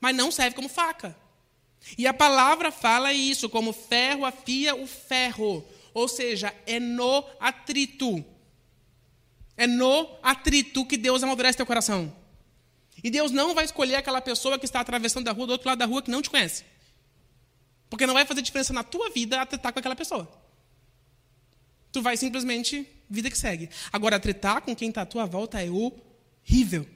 mas 0.00 0.14
não 0.14 0.30
serve 0.30 0.54
como 0.56 0.68
faca. 0.68 1.16
E 1.96 2.06
a 2.06 2.14
palavra 2.14 2.70
fala 2.70 3.12
isso, 3.12 3.48
como 3.48 3.72
ferro 3.72 4.24
afia 4.24 4.74
o 4.74 4.86
ferro. 4.86 5.64
Ou 5.94 6.06
seja, 6.06 6.54
é 6.66 6.78
no 6.78 7.24
atrito. 7.40 8.24
É 9.56 9.66
no 9.66 10.08
atrito 10.22 10.84
que 10.84 10.96
Deus 10.96 11.22
amadurece 11.22 11.56
teu 11.56 11.66
coração. 11.66 12.14
E 13.02 13.10
Deus 13.10 13.30
não 13.30 13.54
vai 13.54 13.64
escolher 13.64 13.96
aquela 13.96 14.20
pessoa 14.20 14.58
que 14.58 14.64
está 14.64 14.80
atravessando 14.80 15.28
a 15.28 15.32
rua 15.32 15.46
do 15.46 15.52
outro 15.52 15.68
lado 15.68 15.78
da 15.78 15.86
rua 15.86 16.02
que 16.02 16.10
não 16.10 16.22
te 16.22 16.30
conhece. 16.30 16.64
Porque 17.88 18.06
não 18.06 18.14
vai 18.14 18.26
fazer 18.26 18.42
diferença 18.42 18.72
na 18.72 18.82
tua 18.82 19.10
vida 19.10 19.40
atritar 19.40 19.72
com 19.72 19.78
aquela 19.78 19.96
pessoa. 19.96 20.28
Tu 21.90 22.02
vai 22.02 22.16
simplesmente, 22.16 22.86
vida 23.08 23.30
que 23.30 23.38
segue. 23.38 23.70
Agora, 23.92 24.16
atritar 24.16 24.60
com 24.60 24.74
quem 24.74 24.88
está 24.88 25.02
à 25.02 25.06
tua 25.06 25.26
volta 25.26 25.62
é 25.62 25.70
horrível. 25.70 26.86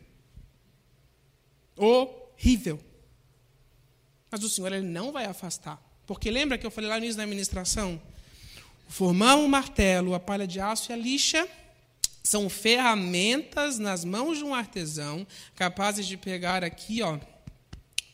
horrível. 1.77 2.81
Mas 4.31 4.43
o 4.43 4.51
Senhor 4.51 4.73
ele 4.73 4.87
não 4.87 5.13
vai 5.13 5.25
afastar. 5.25 5.81
Porque 6.07 6.31
lembra 6.31 6.59
que 6.59 6.67
eu 6.67 6.71
falei 6.71 6.91
lá 6.91 6.97
no 6.97 7.05
início 7.05 7.17
da 7.17 7.23
administração? 7.23 8.01
O 8.89 8.93
formão, 8.93 9.45
o 9.45 9.49
martelo, 9.49 10.15
a 10.15 10.21
palha 10.21 10.47
de 10.47 10.61
aço 10.61 10.91
e 10.91 10.93
a 10.93 10.97
lixa 10.97 11.49
são 12.23 12.49
ferramentas 12.49 13.79
nas 13.79 14.05
mãos 14.05 14.39
de 14.39 14.45
um 14.45 14.55
artesão 14.55 15.27
capazes 15.57 16.07
de 16.07 16.17
pegar 16.17 16.63
aqui, 16.63 17.03
ó, 17.03 17.19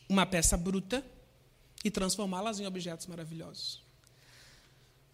uma 0.07 0.25
peça 0.25 0.57
bruta 0.57 1.05
e 1.83 1.91
transformá-las 1.91 2.59
em 2.59 2.65
objetos 2.65 3.05
maravilhosos. 3.07 3.81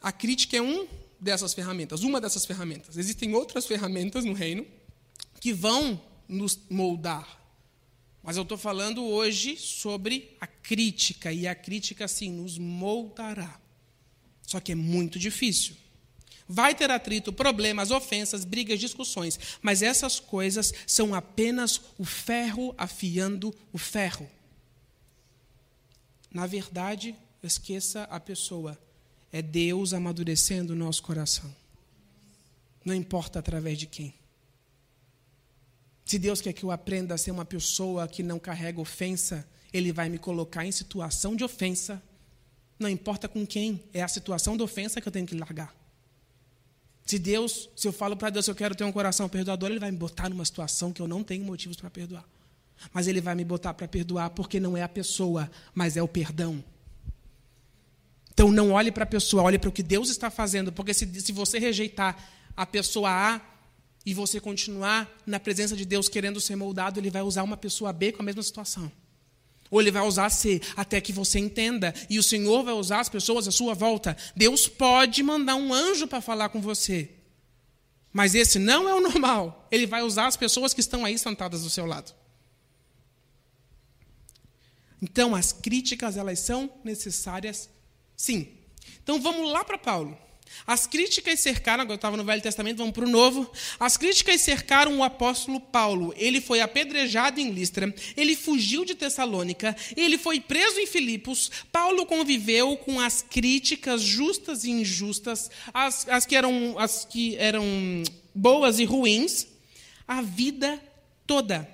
A 0.01 0.11
crítica 0.11 0.57
é 0.57 0.61
um 0.61 0.87
dessas 1.19 1.53
ferramentas, 1.53 2.01
uma 2.01 2.21
dessas 2.21 2.45
ferramentas. 2.45 2.97
Existem 2.97 3.33
outras 3.33 3.65
ferramentas 3.65 4.23
no 4.23 4.33
reino 4.33 4.65
que 5.39 5.51
vão 5.51 6.01
nos 6.27 6.59
moldar. 6.69 7.41
Mas 8.23 8.37
eu 8.37 8.43
estou 8.43 8.57
falando 8.57 9.03
hoje 9.03 9.57
sobre 9.57 10.35
a 10.41 10.47
crítica, 10.47 11.31
e 11.31 11.47
a 11.47 11.53
crítica, 11.53 12.07
sim, 12.07 12.31
nos 12.31 12.57
moldará. 12.57 13.59
Só 14.41 14.59
que 14.59 14.71
é 14.71 14.75
muito 14.75 15.19
difícil. 15.19 15.75
Vai 16.47 16.75
ter 16.75 16.91
atrito, 16.91 17.33
problemas, 17.33 17.89
ofensas, 17.89 18.45
brigas, 18.45 18.79
discussões, 18.79 19.39
mas 19.61 19.81
essas 19.81 20.19
coisas 20.19 20.71
são 20.85 21.15
apenas 21.15 21.81
o 21.97 22.05
ferro 22.05 22.73
afiando 22.77 23.53
o 23.73 23.77
ferro. 23.77 24.29
Na 26.31 26.45
verdade, 26.45 27.15
esqueça 27.41 28.03
a 28.03 28.19
pessoa. 28.19 28.77
É 29.31 29.41
Deus 29.41 29.93
amadurecendo 29.93 30.73
o 30.73 30.75
nosso 30.75 31.01
coração. 31.01 31.53
Não 32.83 32.93
importa 32.93 33.39
através 33.39 33.79
de 33.79 33.87
quem. 33.87 34.13
Se 36.05 36.19
Deus 36.19 36.39
quer 36.39 36.53
que 36.53 36.63
eu 36.63 36.71
aprenda 36.71 37.15
a 37.15 37.17
ser 37.17 37.31
uma 37.31 37.43
pessoa 37.43 38.07
que 38.07 38.21
não 38.21 38.37
carrega 38.37 38.79
ofensa, 38.79 39.47
Ele 39.73 39.91
vai 39.91 40.07
me 40.07 40.19
colocar 40.19 40.63
em 40.63 40.71
situação 40.71 41.35
de 41.35 41.43
ofensa. 41.43 42.01
Não 42.77 42.87
importa 42.87 43.27
com 43.27 43.47
quem, 43.47 43.83
é 43.91 44.03
a 44.03 44.07
situação 44.07 44.55
de 44.55 44.61
ofensa 44.61 45.01
que 45.01 45.07
eu 45.07 45.11
tenho 45.11 45.25
que 45.25 45.35
largar. 45.35 45.73
Se 47.05 47.19
Deus, 47.19 47.69
se 47.75 47.87
eu 47.87 47.93
falo 47.93 48.17
para 48.17 48.31
Deus 48.31 48.47
eu 48.47 48.55
quero 48.55 48.73
ter 48.73 48.83
um 48.83 48.91
coração 48.91 49.29
perdoador, 49.29 49.69
Ele 49.69 49.79
vai 49.79 49.91
me 49.91 49.97
botar 49.97 50.27
numa 50.27 50.43
situação 50.43 50.91
que 50.91 51.01
eu 51.01 51.07
não 51.07 51.23
tenho 51.23 51.45
motivos 51.45 51.77
para 51.77 51.89
perdoar. 51.89 52.25
Mas 52.91 53.07
Ele 53.07 53.21
vai 53.21 53.35
me 53.35 53.45
botar 53.45 53.73
para 53.75 53.87
perdoar 53.87 54.31
porque 54.31 54.59
não 54.59 54.75
é 54.75 54.81
a 54.81 54.89
pessoa, 54.89 55.49
mas 55.73 55.95
é 55.95 56.01
o 56.01 56.07
perdão. 56.07 56.63
Então 58.33 58.51
não 58.51 58.71
olhe 58.71 58.91
para 58.91 59.03
a 59.03 59.07
pessoa, 59.07 59.43
olhe 59.43 59.59
para 59.59 59.69
o 59.69 59.71
que 59.71 59.83
Deus 59.83 60.09
está 60.09 60.31
fazendo, 60.31 60.71
porque 60.71 60.93
se, 60.93 61.05
se 61.21 61.31
você 61.31 61.59
rejeitar 61.59 62.17
a 62.57 62.65
pessoa 62.65 63.09
A 63.09 63.41
e 64.03 64.13
você 64.13 64.39
continuar 64.39 65.09
na 65.27 65.39
presença 65.39 65.75
de 65.75 65.85
Deus 65.85 66.09
querendo 66.09 66.41
ser 66.41 66.55
moldado, 66.55 66.99
Ele 66.99 67.11
vai 67.11 67.21
usar 67.21 67.43
uma 67.43 67.55
pessoa 67.55 67.93
B 67.93 68.11
com 68.11 68.23
a 68.23 68.25
mesma 68.25 68.41
situação. 68.41 68.91
Ou 69.71 69.81
ele 69.81 69.91
vai 69.91 70.05
usar 70.05 70.29
C, 70.29 70.61
até 70.75 71.01
que 71.01 71.11
você 71.11 71.39
entenda. 71.39 71.93
E 72.09 72.19
o 72.19 72.23
Senhor 72.23 72.63
vai 72.63 72.73
usar 72.73 72.99
as 72.99 73.09
pessoas 73.09 73.47
à 73.47 73.51
sua 73.51 73.73
volta. 73.73 74.15
Deus 74.35 74.67
pode 74.67 75.21
mandar 75.23 75.55
um 75.55 75.73
anjo 75.73 76.07
para 76.07 76.21
falar 76.21 76.49
com 76.49 76.61
você. 76.61 77.09
Mas 78.13 78.33
esse 78.33 78.57
não 78.59 78.87
é 78.87 78.93
o 78.93 79.01
normal. 79.01 79.67
Ele 79.71 79.85
vai 79.85 80.01
usar 80.01 80.27
as 80.27 80.37
pessoas 80.37 80.73
que 80.73 80.79
estão 80.79 81.03
aí 81.03 81.17
sentadas 81.17 81.63
do 81.63 81.69
seu 81.69 81.85
lado. 81.85 82.13
Então, 85.01 85.35
as 85.35 85.51
críticas, 85.51 86.15
elas 86.15 86.39
são 86.39 86.71
necessárias, 86.83 87.69
sim. 88.15 88.47
Então, 89.03 89.21
vamos 89.21 89.51
lá 89.51 89.63
para 89.63 89.77
Paulo. 89.77 90.17
As 90.67 90.87
críticas 90.87 91.39
cercaram, 91.39 91.81
agora 91.81 91.93
eu 91.93 91.97
estava 91.97 92.17
no 92.17 92.23
Velho 92.23 92.41
Testamento, 92.41 92.77
vamos 92.77 92.93
para 92.93 93.05
o 93.05 93.09
Novo. 93.09 93.51
As 93.79 93.97
críticas 93.97 94.41
cercaram 94.41 94.97
o 94.97 95.03
apóstolo 95.03 95.59
Paulo. 95.59 96.13
Ele 96.17 96.41
foi 96.41 96.59
apedrejado 96.61 97.39
em 97.39 97.51
Listra, 97.51 97.93
ele 98.17 98.35
fugiu 98.35 98.83
de 98.83 98.95
Tessalônica, 98.95 99.75
ele 99.95 100.17
foi 100.17 100.39
preso 100.39 100.79
em 100.79 100.87
Filipos. 100.87 101.51
Paulo 101.71 102.05
conviveu 102.05 102.77
com 102.77 102.99
as 102.99 103.21
críticas 103.21 104.01
justas 104.01 104.63
e 104.63 104.71
injustas, 104.71 105.51
as, 105.73 106.07
as, 106.07 106.25
que, 106.25 106.35
eram, 106.35 106.75
as 106.79 107.05
que 107.05 107.35
eram 107.37 107.65
boas 108.33 108.79
e 108.79 108.85
ruins, 108.85 109.47
a 110.07 110.21
vida 110.21 110.81
toda. 111.27 111.69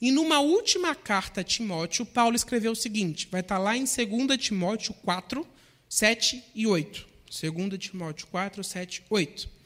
E 0.00 0.10
numa 0.10 0.40
última 0.40 0.94
carta 0.94 1.40
a 1.40 1.44
Timóteo, 1.44 2.04
Paulo 2.04 2.36
escreveu 2.36 2.72
o 2.72 2.76
seguinte: 2.76 3.28
vai 3.30 3.40
estar 3.40 3.58
lá 3.58 3.76
em 3.76 3.84
2 3.84 4.38
Timóteo 4.38 4.92
4, 5.02 5.46
7 5.88 6.42
e 6.54 6.66
8. 6.66 7.15
2 7.30 7.78
Timóteo 7.78 8.26
4, 8.28 8.62
7, 8.62 9.04
8. 9.08 9.56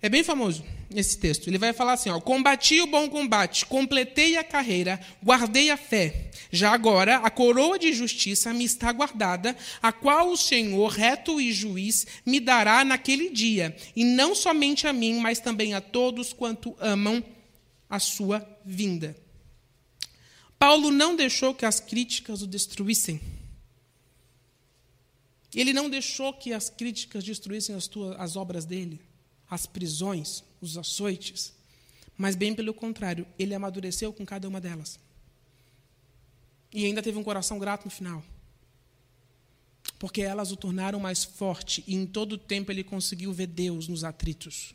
É 0.00 0.08
bem 0.08 0.22
famoso 0.22 0.62
esse 0.94 1.18
texto. 1.18 1.48
Ele 1.48 1.58
vai 1.58 1.72
falar 1.72 1.94
assim: 1.94 2.10
ó, 2.10 2.20
Combati 2.20 2.80
o 2.80 2.86
bom 2.86 3.08
combate, 3.08 3.66
completei 3.66 4.36
a 4.36 4.44
carreira, 4.44 5.00
guardei 5.22 5.70
a 5.70 5.76
fé. 5.76 6.30
Já 6.50 6.72
agora, 6.72 7.16
a 7.16 7.30
coroa 7.30 7.78
de 7.78 7.92
justiça 7.92 8.52
me 8.52 8.64
está 8.64 8.92
guardada, 8.92 9.56
a 9.82 9.90
qual 9.90 10.30
o 10.30 10.36
Senhor, 10.36 10.92
reto 10.92 11.40
e 11.40 11.50
juiz, 11.50 12.06
me 12.24 12.38
dará 12.38 12.84
naquele 12.84 13.30
dia, 13.30 13.74
e 13.96 14.04
não 14.04 14.34
somente 14.34 14.86
a 14.86 14.92
mim, 14.92 15.18
mas 15.18 15.40
também 15.40 15.74
a 15.74 15.80
todos 15.80 16.32
quanto 16.32 16.76
amam 16.78 17.24
a 17.88 17.98
sua 17.98 18.46
vinda. 18.64 19.16
Paulo 20.58 20.90
não 20.90 21.16
deixou 21.16 21.54
que 21.54 21.66
as 21.66 21.80
críticas 21.80 22.42
o 22.42 22.46
destruíssem. 22.46 23.20
Ele 25.56 25.72
não 25.72 25.88
deixou 25.88 26.34
que 26.34 26.52
as 26.52 26.68
críticas 26.68 27.24
destruíssem 27.24 27.74
as, 27.74 27.88
tuas, 27.88 28.14
as 28.20 28.36
obras 28.36 28.66
dele, 28.66 29.00
as 29.48 29.64
prisões, 29.64 30.44
os 30.60 30.76
açoites. 30.76 31.54
Mas, 32.14 32.36
bem 32.36 32.54
pelo 32.54 32.74
contrário, 32.74 33.26
ele 33.38 33.54
amadureceu 33.54 34.12
com 34.12 34.26
cada 34.26 34.46
uma 34.46 34.60
delas. 34.60 35.00
E 36.70 36.84
ainda 36.84 37.02
teve 37.02 37.16
um 37.16 37.24
coração 37.24 37.58
grato 37.58 37.86
no 37.86 37.90
final. 37.90 38.22
Porque 39.98 40.20
elas 40.20 40.52
o 40.52 40.56
tornaram 40.56 41.00
mais 41.00 41.24
forte 41.24 41.82
e 41.86 41.94
em 41.94 42.04
todo 42.04 42.34
o 42.34 42.38
tempo 42.38 42.70
ele 42.70 42.84
conseguiu 42.84 43.32
ver 43.32 43.46
Deus 43.46 43.88
nos 43.88 44.04
atritos. 44.04 44.74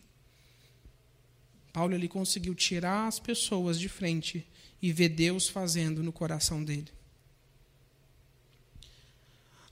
Paulo 1.71 1.93
ele 1.93 2.07
conseguiu 2.07 2.55
tirar 2.55 3.07
as 3.07 3.19
pessoas 3.19 3.79
de 3.79 3.87
frente 3.87 4.47
e 4.81 4.91
ver 4.91 5.09
Deus 5.09 5.47
fazendo 5.47 6.01
no 6.01 6.11
coração 6.11 6.63
dele. 6.63 6.91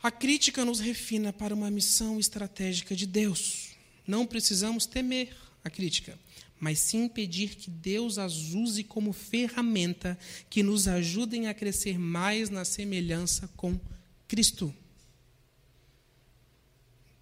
A 0.01 0.09
crítica 0.09 0.63
nos 0.63 0.79
refina 0.79 1.33
para 1.33 1.53
uma 1.53 1.69
missão 1.69 2.19
estratégica 2.19 2.95
de 2.95 3.05
Deus. 3.05 3.71
Não 4.07 4.25
precisamos 4.25 4.85
temer 4.85 5.35
a 5.63 5.69
crítica, 5.69 6.17
mas 6.57 6.79
sim 6.79 7.09
pedir 7.09 7.55
que 7.55 7.69
Deus 7.69 8.17
as 8.17 8.53
use 8.53 8.83
como 8.83 9.11
ferramenta 9.11 10.17
que 10.49 10.63
nos 10.63 10.87
ajudem 10.87 11.47
a 11.47 11.53
crescer 11.53 11.99
mais 11.99 12.49
na 12.49 12.63
semelhança 12.63 13.49
com 13.57 13.77
Cristo. 14.27 14.73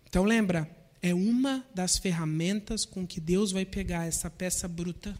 Então 0.07 0.23
lembra, 0.23 0.69
é 1.01 1.13
uma 1.13 1.65
das 1.73 1.97
ferramentas 1.97 2.85
com 2.85 3.07
que 3.07 3.19
Deus 3.19 3.51
vai 3.51 3.65
pegar 3.65 4.05
essa 4.05 4.29
peça 4.29 4.67
bruta 4.67 5.19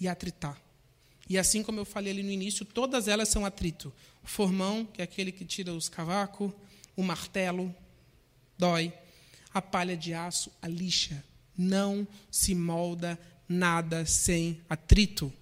e 0.00 0.08
atritar. 0.08 0.60
E 1.30 1.38
assim 1.38 1.62
como 1.62 1.78
eu 1.78 1.84
falei 1.84 2.12
ali 2.12 2.24
no 2.24 2.30
início, 2.32 2.64
todas 2.64 3.06
elas 3.06 3.28
são 3.28 3.46
atrito. 3.46 3.92
O 4.20 4.26
formão, 4.26 4.84
que 4.84 5.00
é 5.00 5.04
aquele 5.04 5.30
que 5.30 5.44
tira 5.44 5.72
os 5.72 5.88
cavacos, 5.88 6.50
o 6.96 7.04
martelo, 7.04 7.72
dói. 8.58 8.92
A 9.54 9.62
palha 9.62 9.96
de 9.96 10.12
aço, 10.12 10.50
a 10.60 10.66
lixa. 10.66 11.22
Não 11.56 12.04
se 12.32 12.52
molda 12.52 13.16
nada 13.48 14.04
sem 14.04 14.60
atrito. 14.68 15.32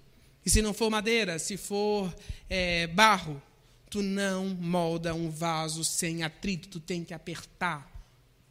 E 0.45 0.51
se 0.51 0.61
não 0.61 0.75
for 0.75 0.91
madeira, 0.91 1.39
se 1.39 1.57
for 1.57 2.15
é, 2.51 2.87
barro, 2.89 3.41
tu 3.89 4.03
não 4.03 4.45
molda 4.45 5.15
um 5.15 5.31
vaso 5.31 5.83
sem 5.85 6.23
atrito, 6.23 6.69
tu 6.69 6.81
tem 6.81 7.03
que 7.03 7.15
apertar. 7.15 7.91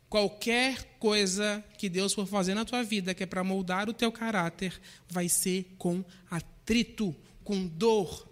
Qualquer 0.09 0.95
coisa 0.97 1.63
que 1.77 1.87
Deus 1.87 2.15
for 2.15 2.25
fazer 2.25 2.55
na 2.55 2.65
tua 2.65 2.81
vida, 2.81 3.13
que 3.13 3.21
é 3.21 3.27
para 3.27 3.43
moldar 3.43 3.87
o 3.87 3.93
teu 3.93 4.11
caráter, 4.11 4.81
vai 5.07 5.29
ser 5.29 5.75
com 5.77 6.03
atrito 6.31 7.15
com 7.47 7.65
dor, 7.65 8.27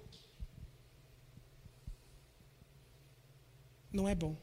não 3.89 4.09
é 4.09 4.13
bom. 4.13 4.35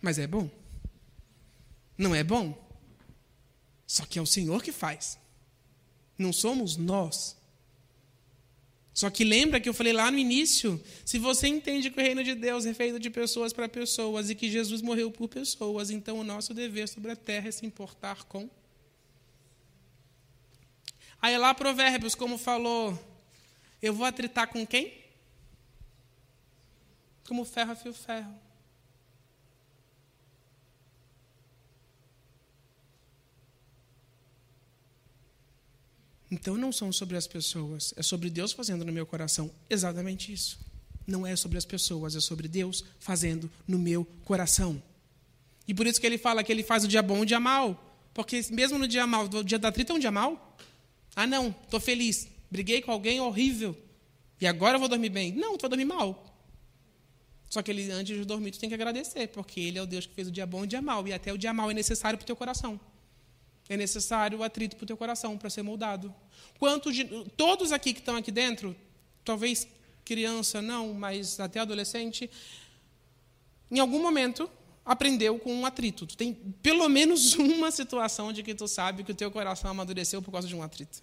Mas 0.00 0.16
é 0.16 0.28
bom. 0.28 0.48
Não 1.98 2.14
é 2.14 2.22
bom? 2.22 2.56
Só 3.84 4.06
que 4.06 4.16
é 4.16 4.22
o 4.22 4.26
Senhor 4.26 4.62
que 4.62 4.70
faz. 4.70 5.18
Não 6.16 6.32
somos 6.32 6.76
nós. 6.76 7.36
Só 8.94 9.10
que 9.10 9.24
lembra 9.24 9.58
que 9.58 9.68
eu 9.68 9.74
falei 9.74 9.92
lá 9.92 10.08
no 10.08 10.18
início: 10.18 10.80
se 11.04 11.18
você 11.18 11.48
entende 11.48 11.90
que 11.90 11.98
o 11.98 12.02
reino 12.02 12.22
de 12.22 12.36
Deus 12.36 12.64
é 12.64 12.72
feito 12.72 13.00
de 13.00 13.10
pessoas 13.10 13.52
para 13.52 13.68
pessoas 13.68 14.30
e 14.30 14.36
que 14.36 14.48
Jesus 14.48 14.82
morreu 14.82 15.10
por 15.10 15.26
pessoas, 15.26 15.90
então 15.90 16.20
o 16.20 16.24
nosso 16.24 16.54
dever 16.54 16.86
sobre 16.88 17.10
a 17.10 17.16
terra 17.16 17.48
é 17.48 17.50
se 17.50 17.66
importar 17.66 18.22
com. 18.26 18.48
Aí 21.20 21.36
lá 21.36 21.52
Provérbios, 21.52 22.14
como 22.14 22.38
falou 22.38 23.15
eu 23.80 23.94
vou 23.94 24.06
atritar 24.06 24.48
com 24.48 24.66
quem? 24.66 25.04
Como 27.26 27.44
ferro 27.44 27.72
afia 27.72 27.90
o 27.90 27.94
ferro. 27.94 28.34
Então 36.30 36.56
não 36.56 36.72
são 36.72 36.92
sobre 36.92 37.16
as 37.16 37.26
pessoas, 37.26 37.94
é 37.96 38.02
sobre 38.02 38.28
Deus 38.28 38.52
fazendo 38.52 38.84
no 38.84 38.92
meu 38.92 39.06
coração 39.06 39.50
exatamente 39.70 40.32
isso. 40.32 40.58
Não 41.06 41.24
é 41.24 41.36
sobre 41.36 41.56
as 41.56 41.64
pessoas, 41.64 42.16
é 42.16 42.20
sobre 42.20 42.48
Deus 42.48 42.84
fazendo 42.98 43.50
no 43.66 43.78
meu 43.78 44.04
coração. 44.24 44.82
E 45.68 45.74
por 45.74 45.86
isso 45.86 46.00
que 46.00 46.06
ele 46.06 46.18
fala 46.18 46.42
que 46.42 46.50
ele 46.50 46.64
faz 46.64 46.84
o 46.84 46.88
dia 46.88 47.02
bom 47.02 47.18
e 47.18 47.22
o 47.22 47.26
dia 47.26 47.38
mal. 47.38 47.82
Porque 48.12 48.40
mesmo 48.50 48.78
no 48.78 48.88
dia 48.88 49.06
mal, 49.06 49.24
o 49.24 49.44
dia 49.44 49.58
da 49.58 49.70
trita 49.70 49.92
é 49.92 49.96
um 49.96 49.98
dia 49.98 50.10
mal. 50.10 50.56
Ah, 51.14 51.26
não, 51.26 51.54
estou 51.64 51.78
feliz. 51.78 52.28
Briguei 52.50 52.82
com 52.82 52.92
alguém 52.92 53.20
horrível. 53.20 53.76
E 54.40 54.46
agora 54.46 54.76
eu 54.76 54.80
vou 54.80 54.88
dormir 54.88 55.08
bem. 55.08 55.32
Não, 55.32 55.56
tu 55.56 55.62
vai 55.62 55.70
dormir 55.70 55.84
mal. 55.84 56.24
Só 57.48 57.62
que 57.62 57.70
ele, 57.70 57.90
antes 57.90 58.16
de 58.16 58.24
dormir, 58.24 58.50
tu 58.50 58.58
tem 58.58 58.68
que 58.68 58.74
agradecer, 58.74 59.28
porque 59.28 59.60
ele 59.60 59.78
é 59.78 59.82
o 59.82 59.86
Deus 59.86 60.06
que 60.06 60.14
fez 60.14 60.28
o 60.28 60.30
dia 60.30 60.46
bom 60.46 60.60
e 60.60 60.64
o 60.64 60.66
dia 60.66 60.82
mal. 60.82 61.06
E 61.06 61.12
até 61.12 61.32
o 61.32 61.38
dia 61.38 61.52
mal 61.52 61.70
é 61.70 61.74
necessário 61.74 62.18
para 62.18 62.24
o 62.24 62.26
teu 62.26 62.36
coração. 62.36 62.78
É 63.68 63.76
necessário 63.76 64.38
o 64.38 64.42
atrito 64.42 64.76
para 64.76 64.84
o 64.84 64.86
teu 64.86 64.96
coração, 64.96 65.36
para 65.36 65.50
ser 65.50 65.62
moldado. 65.62 66.14
Quantos 66.58 66.94
de, 66.94 67.04
todos 67.36 67.72
aqui 67.72 67.92
que 67.92 68.00
estão 68.00 68.16
aqui 68.16 68.30
dentro, 68.30 68.76
talvez 69.24 69.66
criança 70.04 70.62
não, 70.62 70.94
mas 70.94 71.40
até 71.40 71.58
adolescente, 71.58 72.30
em 73.70 73.80
algum 73.80 74.00
momento 74.00 74.48
aprendeu 74.84 75.38
com 75.38 75.52
um 75.52 75.66
atrito. 75.66 76.06
Tu 76.06 76.16
tem 76.16 76.32
pelo 76.62 76.88
menos 76.88 77.34
uma 77.38 77.70
situação 77.72 78.32
de 78.32 78.42
que 78.42 78.54
tu 78.54 78.68
sabe 78.68 79.02
que 79.02 79.10
o 79.12 79.14
teu 79.14 79.30
coração 79.30 79.70
amadureceu 79.70 80.22
por 80.22 80.30
causa 80.30 80.46
de 80.46 80.54
um 80.54 80.62
atrito. 80.62 81.02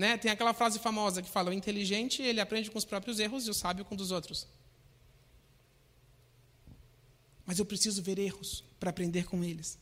Né? 0.00 0.16
Tem 0.16 0.30
aquela 0.30 0.54
frase 0.54 0.78
famosa 0.78 1.20
que 1.20 1.28
fala: 1.28 1.50
o 1.50 1.52
inteligente 1.52 2.22
ele 2.22 2.40
aprende 2.40 2.70
com 2.70 2.78
os 2.78 2.86
próprios 2.86 3.20
erros 3.20 3.46
e 3.46 3.50
o 3.50 3.54
sábio 3.54 3.84
com 3.84 3.94
dos 3.94 4.10
outros. 4.10 4.48
Mas 7.44 7.58
eu 7.58 7.66
preciso 7.66 8.02
ver 8.02 8.18
erros 8.18 8.64
para 8.78 8.88
aprender 8.88 9.26
com 9.26 9.44
eles. 9.44 9.78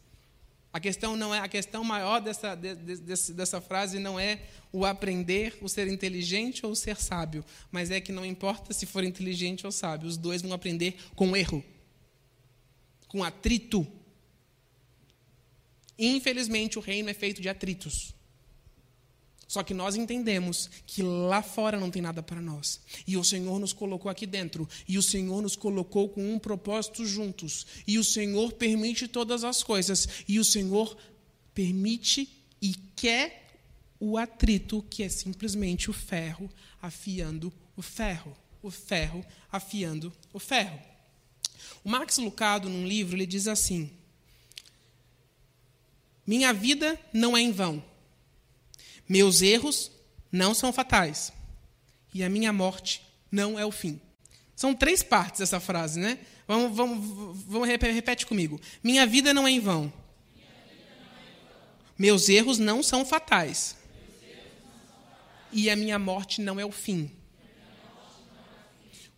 A 0.72 0.80
questão 0.80 1.14
não 1.16 1.32
é 1.32 1.38
a 1.38 1.46
questão 1.46 1.84
maior 1.84 2.18
dessa, 2.18 2.56
de, 2.56 2.74
de, 2.74 3.32
dessa 3.32 3.60
frase 3.60 4.00
não 4.00 4.18
é 4.18 4.42
o 4.72 4.84
aprender, 4.84 5.56
o 5.62 5.68
ser 5.68 5.86
inteligente 5.86 6.66
ou 6.66 6.72
o 6.72 6.76
ser 6.76 6.96
sábio, 6.96 7.44
mas 7.70 7.92
é 7.92 8.00
que 8.00 8.10
não 8.10 8.26
importa 8.26 8.74
se 8.74 8.86
for 8.86 9.04
inteligente 9.04 9.64
ou 9.66 9.70
sábio, 9.70 10.08
os 10.08 10.16
dois 10.16 10.42
vão 10.42 10.52
aprender 10.52 10.96
com 11.14 11.36
erro, 11.36 11.64
com 13.06 13.22
atrito. 13.22 13.86
Infelizmente, 15.96 16.76
o 16.76 16.82
reino 16.82 17.08
é 17.08 17.14
feito 17.14 17.40
de 17.40 17.48
atritos. 17.48 18.17
Só 19.48 19.62
que 19.62 19.72
nós 19.72 19.96
entendemos 19.96 20.68
que 20.86 21.02
lá 21.02 21.40
fora 21.40 21.80
não 21.80 21.90
tem 21.90 22.02
nada 22.02 22.22
para 22.22 22.38
nós. 22.38 22.80
E 23.06 23.16
o 23.16 23.24
Senhor 23.24 23.58
nos 23.58 23.72
colocou 23.72 24.10
aqui 24.10 24.26
dentro. 24.26 24.68
E 24.86 24.98
o 24.98 25.02
Senhor 25.02 25.40
nos 25.40 25.56
colocou 25.56 26.10
com 26.10 26.34
um 26.34 26.38
propósito 26.38 27.06
juntos. 27.06 27.66
E 27.86 27.98
o 27.98 28.04
Senhor 28.04 28.52
permite 28.52 29.08
todas 29.08 29.44
as 29.44 29.62
coisas. 29.62 30.06
E 30.28 30.38
o 30.38 30.44
Senhor 30.44 30.94
permite 31.54 32.28
e 32.60 32.74
quer 32.94 33.48
o 33.98 34.18
atrito, 34.18 34.84
que 34.90 35.02
é 35.02 35.08
simplesmente 35.08 35.88
o 35.88 35.94
ferro 35.94 36.50
afiando 36.82 37.50
o 37.74 37.80
ferro. 37.80 38.36
O 38.62 38.70
ferro 38.70 39.24
afiando 39.50 40.12
o 40.30 40.38
ferro. 40.38 40.78
O 41.82 41.88
Max 41.88 42.18
Lucado, 42.18 42.68
num 42.68 42.86
livro, 42.86 43.16
ele 43.16 43.24
diz 43.24 43.48
assim: 43.48 43.90
Minha 46.26 46.52
vida 46.52 47.00
não 47.14 47.34
é 47.34 47.40
em 47.40 47.50
vão 47.50 47.82
meus 49.08 49.42
erros 49.42 49.90
não 50.30 50.54
são 50.54 50.72
fatais. 50.72 51.32
E 52.12 52.22
a 52.22 52.28
minha 52.28 52.52
morte 52.52 53.02
não 53.30 53.58
é 53.58 53.64
o 53.64 53.70
fim. 53.70 54.00
São 54.54 54.74
três 54.74 55.02
partes 55.02 55.40
dessa 55.40 55.60
frase, 55.60 56.00
né? 56.00 56.18
Vamos, 56.46 56.76
vamos, 56.76 57.44
vamos 57.46 57.68
repete 57.68 58.26
comigo. 58.26 58.60
Minha 58.82 59.06
vida 59.06 59.32
não 59.32 59.46
é 59.46 59.50
em 59.50 59.60
vão. 59.60 59.92
Meus 61.98 62.28
erros 62.28 62.58
não 62.58 62.82
são 62.82 63.04
fatais. 63.04 63.76
E 65.52 65.68
a 65.70 65.76
minha 65.76 65.98
morte 65.98 66.40
não 66.40 66.58
é 66.58 66.64
o 66.64 66.72
fim. 66.72 67.10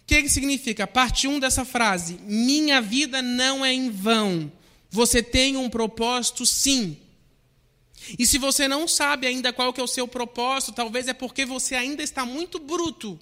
O 0.03 0.07
que, 0.07 0.23
que 0.23 0.29
significa? 0.29 0.87
Parte 0.87 1.29
1 1.29 1.35
um 1.35 1.41
dessa 1.41 1.65
frase. 1.65 2.19
Minha 2.23 2.81
vida 2.81 3.23
não 3.23 3.65
é 3.65 3.73
em 3.73 3.91
vão. 3.91 4.51
Você 4.91 5.23
tem 5.23 5.57
um 5.57 5.71
propósito, 5.71 6.45
sim. 6.45 6.99
E 8.19 8.27
se 8.27 8.39
você 8.39 8.67
não 8.67 8.89
sabe 8.89 9.27
ainda 9.27 9.53
qual 9.53 9.73
que 9.73 9.81
é 9.81 9.85
o 9.85 9.89
seu 9.89 10.09
propósito, 10.09 10.73
talvez 10.73 11.09
é 11.09 11.13
porque 11.13 11.45
você 11.45 11.75
ainda 11.75 12.03
está 12.03 12.25
muito 12.25 12.59
bruto. 12.59 13.19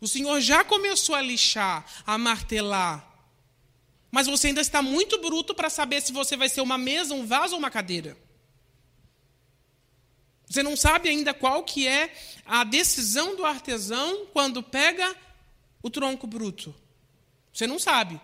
O 0.00 0.08
Senhor 0.08 0.40
já 0.40 0.64
começou 0.64 1.14
a 1.14 1.20
lixar, 1.20 1.84
a 2.06 2.16
martelar. 2.18 3.08
Mas 4.10 4.26
você 4.26 4.48
ainda 4.48 4.60
está 4.60 4.82
muito 4.82 5.20
bruto 5.20 5.54
para 5.54 5.70
saber 5.70 6.00
se 6.02 6.12
você 6.12 6.36
vai 6.36 6.48
ser 6.48 6.60
uma 6.60 6.76
mesa, 6.76 7.14
um 7.14 7.26
vaso 7.26 7.54
ou 7.54 7.58
uma 7.58 7.70
cadeira. 7.70 8.16
Você 10.46 10.62
não 10.62 10.76
sabe 10.76 11.08
ainda 11.08 11.32
qual 11.32 11.62
que 11.62 11.88
é 11.88 12.14
a 12.44 12.62
decisão 12.62 13.34
do 13.34 13.44
artesão 13.44 14.26
quando 14.32 14.62
pega 14.62 15.16
o 15.82 15.88
tronco 15.88 16.26
bruto. 16.26 16.74
Você 17.52 17.66
não 17.66 17.78
sabe. 17.78 18.20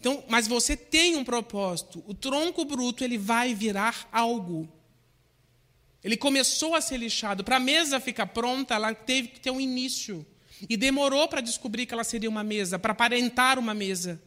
Então, 0.00 0.24
mas 0.28 0.46
você 0.46 0.76
tem 0.76 1.16
um 1.16 1.24
propósito. 1.24 2.04
O 2.06 2.14
tronco 2.14 2.64
bruto 2.64 3.02
ele 3.02 3.18
vai 3.18 3.54
virar 3.54 4.08
algo. 4.12 4.68
Ele 6.02 6.16
começou 6.16 6.74
a 6.74 6.80
ser 6.80 6.98
lixado. 6.98 7.42
Para 7.42 7.56
a 7.56 7.60
mesa 7.60 7.98
ficar 7.98 8.26
pronta, 8.26 8.74
ela 8.74 8.94
teve 8.94 9.28
que 9.28 9.40
ter 9.40 9.50
um 9.50 9.60
início. 9.60 10.24
E 10.68 10.76
demorou 10.76 11.26
para 11.28 11.40
descobrir 11.40 11.86
que 11.86 11.94
ela 11.94 12.04
seria 12.04 12.28
uma 12.28 12.44
mesa, 12.44 12.78
para 12.78 12.92
aparentar 12.92 13.58
uma 13.58 13.74
mesa. 13.74 14.20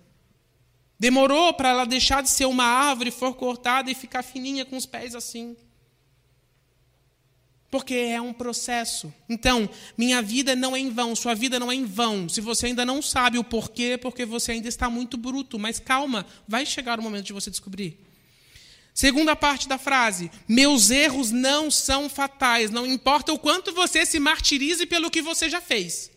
Demorou 0.99 1.53
para 1.53 1.69
ela 1.69 1.85
deixar 1.85 2.21
de 2.21 2.29
ser 2.29 2.45
uma 2.45 2.65
árvore, 2.65 3.09
for 3.09 3.33
cortada 3.35 3.89
e 3.89 3.95
ficar 3.95 4.21
fininha 4.21 4.65
com 4.65 4.77
os 4.77 4.85
pés 4.85 5.15
assim 5.15 5.55
porque 7.71 7.93
é 7.95 8.21
um 8.21 8.33
processo. 8.33 9.11
Então, 9.29 9.69
minha 9.97 10.21
vida 10.21 10.55
não 10.57 10.75
é 10.75 10.79
em 10.79 10.89
vão, 10.89 11.15
sua 11.15 11.33
vida 11.33 11.57
não 11.57 11.71
é 11.71 11.75
em 11.75 11.85
vão. 11.85 12.27
Se 12.27 12.41
você 12.41 12.67
ainda 12.67 12.85
não 12.85 13.01
sabe 13.01 13.39
o 13.39 13.43
porquê, 13.43 13.97
porque 13.97 14.25
você 14.25 14.51
ainda 14.51 14.67
está 14.67 14.89
muito 14.89 15.15
bruto, 15.17 15.57
mas 15.57 15.79
calma, 15.79 16.25
vai 16.45 16.65
chegar 16.65 16.99
o 16.99 17.01
momento 17.01 17.25
de 17.25 17.33
você 17.33 17.49
descobrir. 17.49 17.97
Segunda 18.93 19.37
parte 19.37 19.69
da 19.69 19.77
frase: 19.77 20.29
Meus 20.47 20.91
erros 20.91 21.31
não 21.31 21.71
são 21.71 22.09
fatais, 22.09 22.69
não 22.69 22.85
importa 22.85 23.31
o 23.31 23.39
quanto 23.39 23.73
você 23.73 24.05
se 24.05 24.19
martirize 24.19 24.85
pelo 24.85 25.09
que 25.09 25.21
você 25.21 25.49
já 25.49 25.61
fez. 25.61 26.11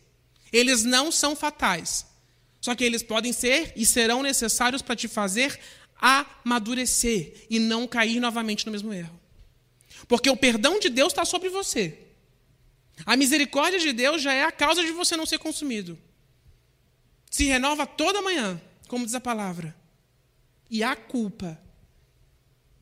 Eles 0.53 0.83
não 0.83 1.13
são 1.13 1.37
fatais. 1.37 2.05
Só 2.61 2.75
que 2.75 2.83
eles 2.83 3.03
podem 3.03 3.33
ser 3.33 3.73
e 3.77 3.87
serão 3.87 4.23
necessários 4.23 4.83
para 4.83 4.97
te 4.97 5.07
fazer 5.07 5.61
amadurecer 6.01 7.47
e 7.49 7.59
não 7.59 7.87
cair 7.87 8.19
novamente 8.19 8.67
no 8.67 8.73
mesmo 8.73 8.93
erro. 8.93 9.24
Porque 10.09 10.31
o 10.31 10.37
perdão 10.37 10.79
de 10.79 10.89
Deus 10.89 11.13
está 11.13 11.25
sobre 11.25 11.49
você. 11.49 11.99
A 13.05 13.17
misericórdia 13.17 13.79
de 13.79 13.93
Deus 13.93 14.23
já 14.23 14.33
é 14.33 14.45
a 14.45 14.53
causa 14.53 14.85
de 14.85 14.93
você 14.93 15.17
não 15.17 15.27
ser 15.27 15.39
consumido. 15.39 15.99
Se 17.31 17.45
renova 17.45 17.87
toda 17.87 18.23
manhã, 18.23 18.61
como 18.87 19.05
diz 19.05 19.15
a 19.15 19.21
palavra. 19.21 19.75
E 20.71 20.83
a 20.83 20.95
culpa 20.95 21.61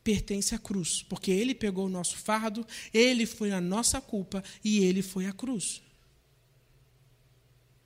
pertence 0.04 0.54
à 0.54 0.58
cruz, 0.58 1.02
porque 1.02 1.30
ele 1.30 1.54
pegou 1.54 1.87
o 1.87 1.90
nosso 1.90 2.16
fardo, 2.16 2.66
ele 2.92 3.24
foi 3.24 3.52
a 3.52 3.61
nossa 3.61 4.00
culpa 4.00 4.42
e 4.64 4.85
ele 4.85 5.00
foi 5.00 5.26
a 5.26 5.32
cruz. 5.32 5.80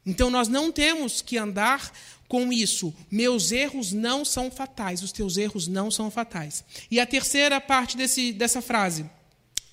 Então 0.04 0.30
nós 0.30 0.48
não 0.48 0.70
temos 0.70 1.20
que 1.20 1.36
andar 1.36 1.92
com 2.28 2.52
isso. 2.52 2.94
Meus 3.10 3.50
erros 3.50 3.92
não 3.92 4.24
são 4.24 4.50
fatais, 4.50 5.02
os 5.02 5.12
teus 5.12 5.36
erros 5.36 5.66
não 5.66 5.90
são 5.90 6.10
fatais. 6.10 6.64
E 6.90 7.00
a 7.00 7.06
terceira 7.06 7.60
parte 7.60 7.96
desse, 7.96 8.32
dessa 8.32 8.62
frase. 8.62 9.08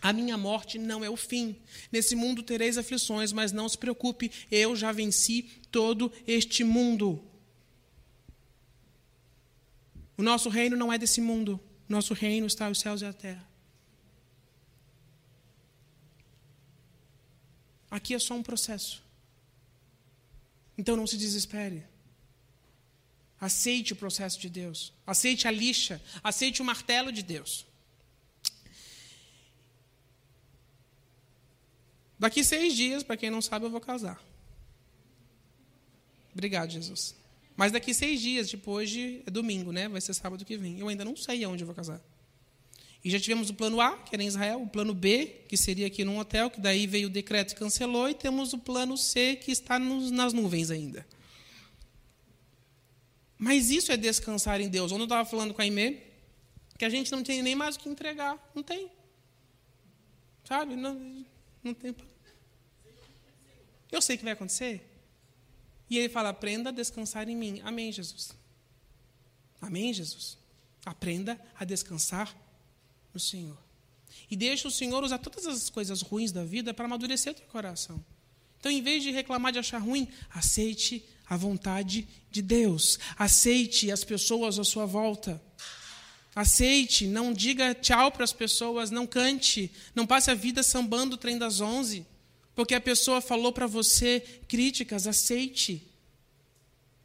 A 0.03 0.11
minha 0.11 0.37
morte 0.37 0.77
não 0.77 1.01
é 1.01 1.09
o 1.09 1.15
fim. 1.15 1.55
Nesse 1.89 2.13
mundo 2.13 2.43
tereis 2.43 2.77
aflições, 2.77 3.31
mas 3.31 3.53
não 3.53 3.69
se 3.69 3.77
preocupe, 3.77 4.29
eu 4.51 4.75
já 4.75 4.91
venci 4.91 5.43
todo 5.71 6.11
este 6.27 6.61
mundo. 6.61 7.23
O 10.17 10.21
nosso 10.21 10.49
reino 10.49 10.75
não 10.75 10.91
é 10.91 10.97
desse 10.97 11.21
mundo. 11.21 11.57
Nosso 11.87 12.13
reino 12.13 12.45
está 12.45 12.69
os 12.69 12.81
céus 12.81 13.01
e 13.01 13.05
a 13.05 13.13
terra. 13.13 13.47
Aqui 17.89 18.13
é 18.13 18.19
só 18.19 18.33
um 18.33 18.43
processo. 18.43 19.01
Então 20.77 20.97
não 20.97 21.07
se 21.07 21.15
desespere. 21.15 21.81
Aceite 23.39 23.93
o 23.93 23.95
processo 23.95 24.37
de 24.37 24.49
Deus. 24.49 24.91
Aceite 25.07 25.47
a 25.47 25.51
lixa. 25.51 26.01
Aceite 26.21 26.61
o 26.61 26.65
martelo 26.65 27.09
de 27.09 27.23
Deus. 27.23 27.65
Daqui 32.17 32.43
seis 32.43 32.75
dias, 32.75 33.03
para 33.03 33.17
quem 33.17 33.29
não 33.29 33.41
sabe, 33.41 33.65
eu 33.65 33.69
vou 33.69 33.81
casar. 33.81 34.21
Obrigado, 36.31 36.71
Jesus. 36.71 37.15
Mas 37.55 37.71
daqui 37.71 37.93
seis 37.93 38.19
dias, 38.21 38.49
tipo, 38.49 38.71
hoje 38.71 39.21
é 39.25 39.31
domingo, 39.31 39.71
né? 39.71 39.87
Vai 39.87 40.01
ser 40.01 40.13
sábado 40.13 40.43
que 40.43 40.57
vem. 40.57 40.79
Eu 40.79 40.87
ainda 40.87 41.05
não 41.05 41.15
sei 41.15 41.43
aonde 41.43 41.63
eu 41.63 41.67
vou 41.67 41.75
casar. 41.75 42.01
E 43.03 43.09
já 43.09 43.19
tivemos 43.19 43.49
o 43.49 43.53
plano 43.53 43.81
A, 43.81 43.97
que 43.97 44.15
era 44.15 44.23
em 44.23 44.27
Israel, 44.27 44.61
o 44.61 44.67
plano 44.67 44.93
B, 44.93 45.43
que 45.47 45.57
seria 45.57 45.87
aqui 45.87 46.05
num 46.05 46.17
hotel, 46.17 46.49
que 46.49 46.61
daí 46.61 46.87
veio 46.87 47.07
o 47.07 47.11
decreto 47.11 47.51
e 47.51 47.55
cancelou, 47.55 48.09
e 48.09 48.13
temos 48.13 48.53
o 48.53 48.57
plano 48.57 48.97
C, 48.97 49.35
que 49.35 49.51
está 49.51 49.77
nos, 49.77 50.09
nas 50.09 50.31
nuvens 50.31 50.71
ainda. 50.71 51.05
Mas 53.37 53.69
isso 53.69 53.91
é 53.91 53.97
descansar 53.97 54.61
em 54.61 54.69
Deus. 54.69 54.91
Ontem 54.91 55.01
eu 55.01 55.05
estava 55.05 55.29
falando 55.29 55.53
com 55.53 55.61
a 55.61 55.65
Aimee, 55.65 56.01
que 56.77 56.85
a 56.85 56.89
gente 56.89 57.11
não 57.11 57.21
tem 57.21 57.43
nem 57.43 57.55
mais 57.55 57.75
o 57.75 57.79
que 57.79 57.89
entregar. 57.89 58.39
Não 58.55 58.63
tem. 58.63 58.89
Sabe? 60.45 60.77
Não, 60.77 61.25
não 61.63 61.73
tem. 61.73 61.95
Eu 63.91 64.01
sei 64.01 64.17
que 64.17 64.23
vai 64.23 64.33
acontecer. 64.33 64.89
E 65.89 65.97
ele 65.97 66.09
fala: 66.09 66.29
aprenda 66.29 66.69
a 66.69 66.73
descansar 66.73 67.29
em 67.29 67.35
mim. 67.35 67.61
Amém, 67.63 67.91
Jesus. 67.91 68.35
Amém, 69.61 69.93
Jesus. 69.93 70.37
Aprenda 70.85 71.39
a 71.57 71.63
descansar 71.63 72.35
no 73.13 73.19
Senhor. 73.19 73.57
E 74.29 74.35
deixa 74.35 74.67
o 74.67 74.71
Senhor 74.71 75.03
usar 75.03 75.19
todas 75.19 75.45
as 75.45 75.69
coisas 75.69 76.01
ruins 76.01 76.31
da 76.31 76.43
vida 76.43 76.73
para 76.73 76.85
amadurecer 76.85 77.33
o 77.33 77.35
teu 77.35 77.45
coração. 77.47 78.03
Então, 78.59 78.71
em 78.71 78.81
vez 78.81 79.03
de 79.03 79.11
reclamar 79.11 79.51
de 79.51 79.59
achar 79.59 79.77
ruim, 79.77 80.07
aceite 80.29 81.05
a 81.27 81.37
vontade 81.37 82.07
de 82.31 82.41
Deus. 82.41 82.97
Aceite 83.17 83.91
as 83.91 84.03
pessoas 84.03 84.57
à 84.57 84.63
sua 84.63 84.85
volta. 84.85 85.41
Aceite, 86.35 87.05
não 87.05 87.31
diga 87.31 87.75
tchau 87.75 88.11
para 88.11 88.23
as 88.23 88.33
pessoas, 88.33 88.89
não 88.89 89.05
cante, 89.05 89.71
não 89.93 90.07
passe 90.07 90.31
a 90.31 90.33
vida 90.33 90.63
sambando 90.63 91.15
o 91.15 91.17
trem 91.17 91.37
das 91.37 91.61
onze, 91.61 92.05
porque 92.55 92.73
a 92.73 92.81
pessoa 92.81 93.21
falou 93.21 93.51
para 93.51 93.67
você 93.67 94.23
críticas, 94.47 95.05
aceite. 95.05 95.87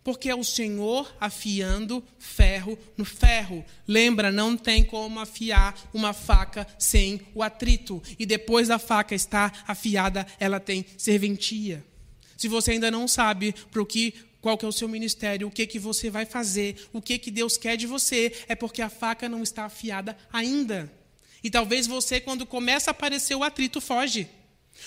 Porque 0.03 0.31
é 0.31 0.35
o 0.35 0.45
Senhor 0.45 1.15
afiando 1.21 2.03
ferro 2.19 2.79
no 2.97 3.05
ferro. 3.05 3.63
Lembra, 3.87 4.33
não 4.33 4.57
tem 4.57 4.83
como 4.83 5.21
afiar 5.21 5.79
uma 5.93 6.15
faca 6.15 6.67
sem 6.79 7.21
o 7.35 7.43
atrito. 7.43 8.03
E 8.19 8.25
depois 8.25 8.69
da 8.69 8.79
faca 8.79 9.15
estar 9.15 9.65
afiada, 9.67 10.27
ela 10.41 10.59
tem 10.59 10.87
serventia. 10.97 11.85
Se 12.39 12.49
você 12.49 12.71
ainda 12.71 12.91
não 12.91 13.07
sabe 13.07 13.55
para 13.71 13.83
o 13.83 13.87
que 13.87 14.15
qual 14.41 14.57
que 14.57 14.65
é 14.65 14.69
o 14.69 14.73
seu 14.73 14.89
ministério, 14.89 15.49
o 15.49 15.51
que 15.51 15.67
que 15.67 15.79
você 15.79 16.09
vai 16.09 16.25
fazer, 16.25 16.89
o 16.93 17.03
que 17.03 17.19
que 17.19 17.31
Deus 17.31 17.57
quer 17.57 17.77
de 17.77 17.87
você, 17.87 18.33
é 18.49 18.55
porque 18.55 18.81
a 18.81 18.89
faca 18.89 19.29
não 19.29 19.43
está 19.43 19.65
afiada 19.65 20.17
ainda. 20.33 20.93
E 21.43 21.51
talvez 21.51 21.87
você, 21.87 22.21
quando 22.21 22.47
começa 22.47 22.91
a 22.91 22.93
aparecer 22.93 23.35
o 23.35 23.43
atrito, 23.43 23.81
foge. 23.81 24.29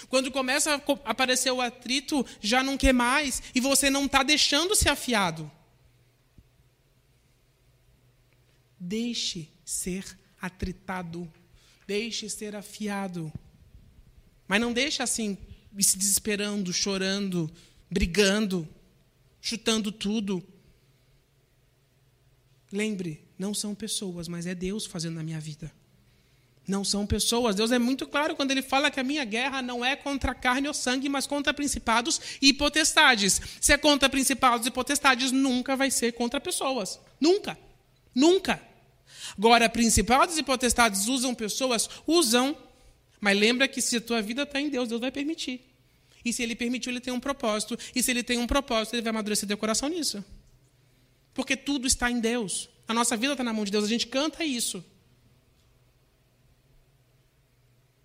Quando 0.08 0.32
começa 0.32 0.76
a 0.76 1.10
aparecer 1.10 1.52
o 1.52 1.60
atrito, 1.60 2.26
já 2.40 2.64
não 2.64 2.78
quer 2.78 2.94
mais, 2.94 3.44
e 3.54 3.60
você 3.60 3.90
não 3.90 4.06
está 4.06 4.24
deixando 4.24 4.76
ser 4.76 4.90
afiado. 4.90 5.52
Deixe 8.80 9.50
ser 9.66 10.06
atritado. 10.42 11.32
Deixe 11.86 12.30
ser 12.30 12.56
afiado. 12.56 13.32
Mas 14.48 14.62
não 14.62 14.72
deixe 14.72 15.04
assim, 15.04 15.38
se 15.78 15.98
desesperando, 15.98 16.72
chorando, 16.72 17.52
brigando 17.90 18.68
chutando 19.42 19.92
tudo. 19.92 20.44
Lembre, 22.72 23.22
não 23.38 23.54
são 23.54 23.74
pessoas, 23.74 24.28
mas 24.28 24.46
é 24.46 24.54
Deus 24.54 24.86
fazendo 24.86 25.16
na 25.16 25.24
minha 25.24 25.40
vida. 25.40 25.72
Não 26.68 26.86
são 26.86 27.06
pessoas. 27.06 27.56
Deus 27.56 27.72
é 27.72 27.80
muito 27.80 28.08
claro 28.08 28.36
quando 28.36 28.52
ele 28.52 28.62
fala 28.62 28.92
que 28.92 29.00
a 29.00 29.04
minha 29.04 29.26
guerra 29.26 29.62
não 29.62 29.84
é 29.84 29.96
contra 29.96 30.34
carne 30.36 30.68
ou 30.68 30.74
sangue, 30.74 31.10
mas 31.10 31.26
contra 31.26 31.54
principados 31.54 32.22
e 32.42 32.54
potestades. 32.54 33.42
Se 33.60 33.74
é 33.74 33.78
contra 33.78 34.08
principados 34.08 34.68
e 34.68 34.72
potestades, 34.72 35.32
nunca 35.32 35.76
vai 35.76 35.90
ser 35.90 36.14
contra 36.14 36.40
pessoas. 36.40 37.00
Nunca. 37.20 37.58
Nunca. 38.14 38.62
Agora, 39.38 39.68
principados 39.68 40.38
e 40.38 40.44
potestades 40.44 41.08
usam 41.08 41.34
pessoas? 41.34 41.90
Usam. 42.06 42.56
Mas 43.20 43.38
lembra 43.38 43.68
que 43.68 43.82
se 43.82 43.98
a 43.98 44.02
tua 44.02 44.22
vida 44.22 44.44
está 44.44 44.62
em 44.62 44.70
Deus, 44.70 44.88
Deus 44.88 45.02
vai 45.02 45.12
permitir. 45.12 45.71
E 46.24 46.32
se 46.32 46.44
ele 46.44 46.56
permitiu, 46.56 46.92
ele 46.92 47.00
tem 47.00 47.14
um 47.14 47.20
propósito. 47.20 47.78
E 47.96 48.02
se 48.02 48.12
ele 48.12 48.24
tem 48.24 48.38
um 48.38 48.48
propósito, 48.48 48.94
ele 48.94 49.02
vai 49.02 49.10
amadurecer 49.10 49.48
teu 49.48 49.58
coração 49.58 49.90
nisso. 49.90 50.24
Porque 51.34 51.56
tudo 51.56 51.88
está 51.88 52.12
em 52.12 52.20
Deus. 52.20 52.70
A 52.88 52.94
nossa 52.94 53.18
vida 53.18 53.34
está 53.34 53.44
na 53.44 53.54
mão 53.54 53.66
de 53.66 53.72
Deus. 53.72 53.86
A 53.86 53.88
gente 53.88 54.08
canta 54.08 54.44
isso. 54.44 54.84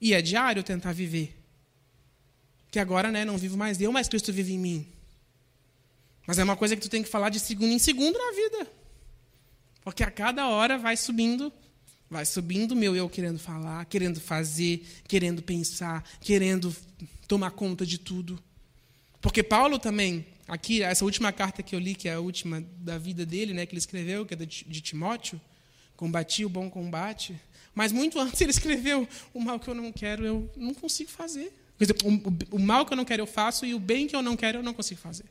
E 0.01 0.15
é 0.15 0.23
diário 0.23 0.63
tentar 0.63 0.93
viver. 0.93 1.37
Que 2.71 2.79
agora, 2.79 3.11
né, 3.11 3.25
não 3.25 3.39
vivo 3.39 3.57
mais 3.57 3.81
eu, 3.81 3.93
mas 3.93 4.09
Cristo 4.09 4.33
vive 4.33 4.53
em 4.53 4.59
mim. 4.59 4.93
Mas 6.27 6.39
é 6.39 6.45
uma 6.45 6.57
coisa 6.57 6.75
que 6.75 6.83
tu 6.83 6.89
tem 6.89 7.03
que 7.03 7.09
falar 7.09 7.29
de 7.29 7.41
segundo 7.41 7.73
em 7.73 7.79
segundo 7.79 8.19
na 8.19 8.33
vida. 8.33 8.71
Porque 9.83 10.03
a 10.03 10.11
cada 10.11 10.49
hora 10.49 10.77
vai 10.77 10.97
subindo, 10.97 11.53
vai 12.11 12.25
subindo 12.25 12.77
meu 12.77 12.95
eu 12.95 13.09
querendo 13.09 13.39
falar, 13.39 13.85
querendo 13.87 14.21
fazer, 14.21 14.87
querendo 15.09 15.43
pensar, 15.43 16.05
querendo 16.21 16.75
tomar 17.27 17.51
conta 17.51 17.85
de 17.85 17.99
tudo. 17.99 18.43
Porque 19.21 19.43
Paulo 19.43 19.79
também, 19.79 20.25
aqui, 20.47 20.83
essa 20.83 21.05
última 21.05 21.33
carta 21.33 21.63
que 21.63 21.75
eu 21.75 21.79
li, 21.79 21.95
que 21.95 22.09
é 22.09 22.15
a 22.15 22.21
última 22.21 22.61
da 22.79 22.97
vida 22.97 23.27
dele, 23.27 23.53
né, 23.53 23.67
que 23.67 23.73
ele 23.73 23.79
escreveu, 23.79 24.25
que 24.25 24.35
é 24.35 24.37
de 24.37 24.81
Timóteo, 24.81 25.41
combati 25.97 26.45
o 26.45 26.49
bom 26.49 26.71
combate. 26.71 27.35
Mas 27.75 27.91
muito 27.93 28.19
antes 28.21 28.41
ele 28.41 28.51
escreveu: 28.51 29.09
o 29.35 29.41
mal 29.41 29.59
que 29.59 29.69
eu 29.69 29.75
não 29.75 29.93
quero, 29.93 30.25
eu 30.25 30.51
não 30.57 30.75
consigo 30.75 31.11
fazer. 31.11 31.53
Quer 31.79 31.87
dizer, 31.87 31.99
o, 32.05 32.57
o 32.57 32.59
mal 32.59 32.87
que 32.87 32.93
eu 32.93 32.97
não 32.97 33.05
quero, 33.05 33.23
eu 33.23 33.27
faço, 33.27 33.67
e 33.67 33.75
o 33.75 33.79
bem 33.79 34.07
que 34.07 34.17
eu 34.17 34.23
não 34.23 34.37
quero, 34.37 34.59
eu 34.59 34.63
não 34.63 34.73
consigo 34.73 35.01
fazer. 35.01 35.25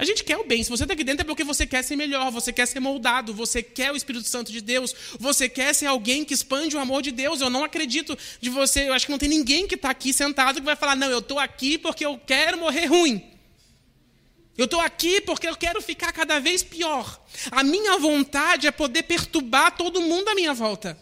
A 0.00 0.04
gente 0.06 0.24
quer 0.24 0.38
o 0.38 0.44
bem. 0.44 0.64
Se 0.64 0.70
você 0.70 0.84
está 0.84 0.94
aqui 0.94 1.04
dentro 1.04 1.20
é 1.20 1.24
porque 1.26 1.44
você 1.44 1.66
quer 1.66 1.84
ser 1.84 1.94
melhor, 1.94 2.30
você 2.30 2.50
quer 2.50 2.64
ser 2.64 2.80
moldado, 2.80 3.34
você 3.34 3.62
quer 3.62 3.92
o 3.92 3.96
Espírito 3.96 4.26
Santo 4.26 4.50
de 4.50 4.62
Deus, 4.62 4.94
você 5.18 5.46
quer 5.46 5.74
ser 5.74 5.84
alguém 5.84 6.24
que 6.24 6.32
expande 6.32 6.74
o 6.74 6.78
amor 6.78 7.02
de 7.02 7.10
Deus. 7.10 7.42
Eu 7.42 7.50
não 7.50 7.64
acredito 7.64 8.16
de 8.40 8.48
você, 8.48 8.88
eu 8.88 8.94
acho 8.94 9.04
que 9.04 9.12
não 9.12 9.18
tem 9.18 9.28
ninguém 9.28 9.66
que 9.66 9.74
está 9.74 9.90
aqui 9.90 10.14
sentado 10.14 10.58
que 10.58 10.64
vai 10.64 10.74
falar: 10.74 10.96
não, 10.96 11.10
eu 11.10 11.18
estou 11.18 11.38
aqui 11.38 11.76
porque 11.76 12.06
eu 12.06 12.18
quero 12.18 12.56
morrer 12.56 12.86
ruim. 12.86 13.22
Eu 14.56 14.64
estou 14.64 14.80
aqui 14.80 15.20
porque 15.20 15.46
eu 15.46 15.54
quero 15.54 15.82
ficar 15.82 16.14
cada 16.14 16.40
vez 16.40 16.62
pior. 16.62 17.22
A 17.50 17.62
minha 17.62 17.98
vontade 17.98 18.66
é 18.66 18.70
poder 18.70 19.02
perturbar 19.02 19.76
todo 19.76 20.00
mundo 20.00 20.30
à 20.30 20.34
minha 20.34 20.54
volta. 20.54 20.98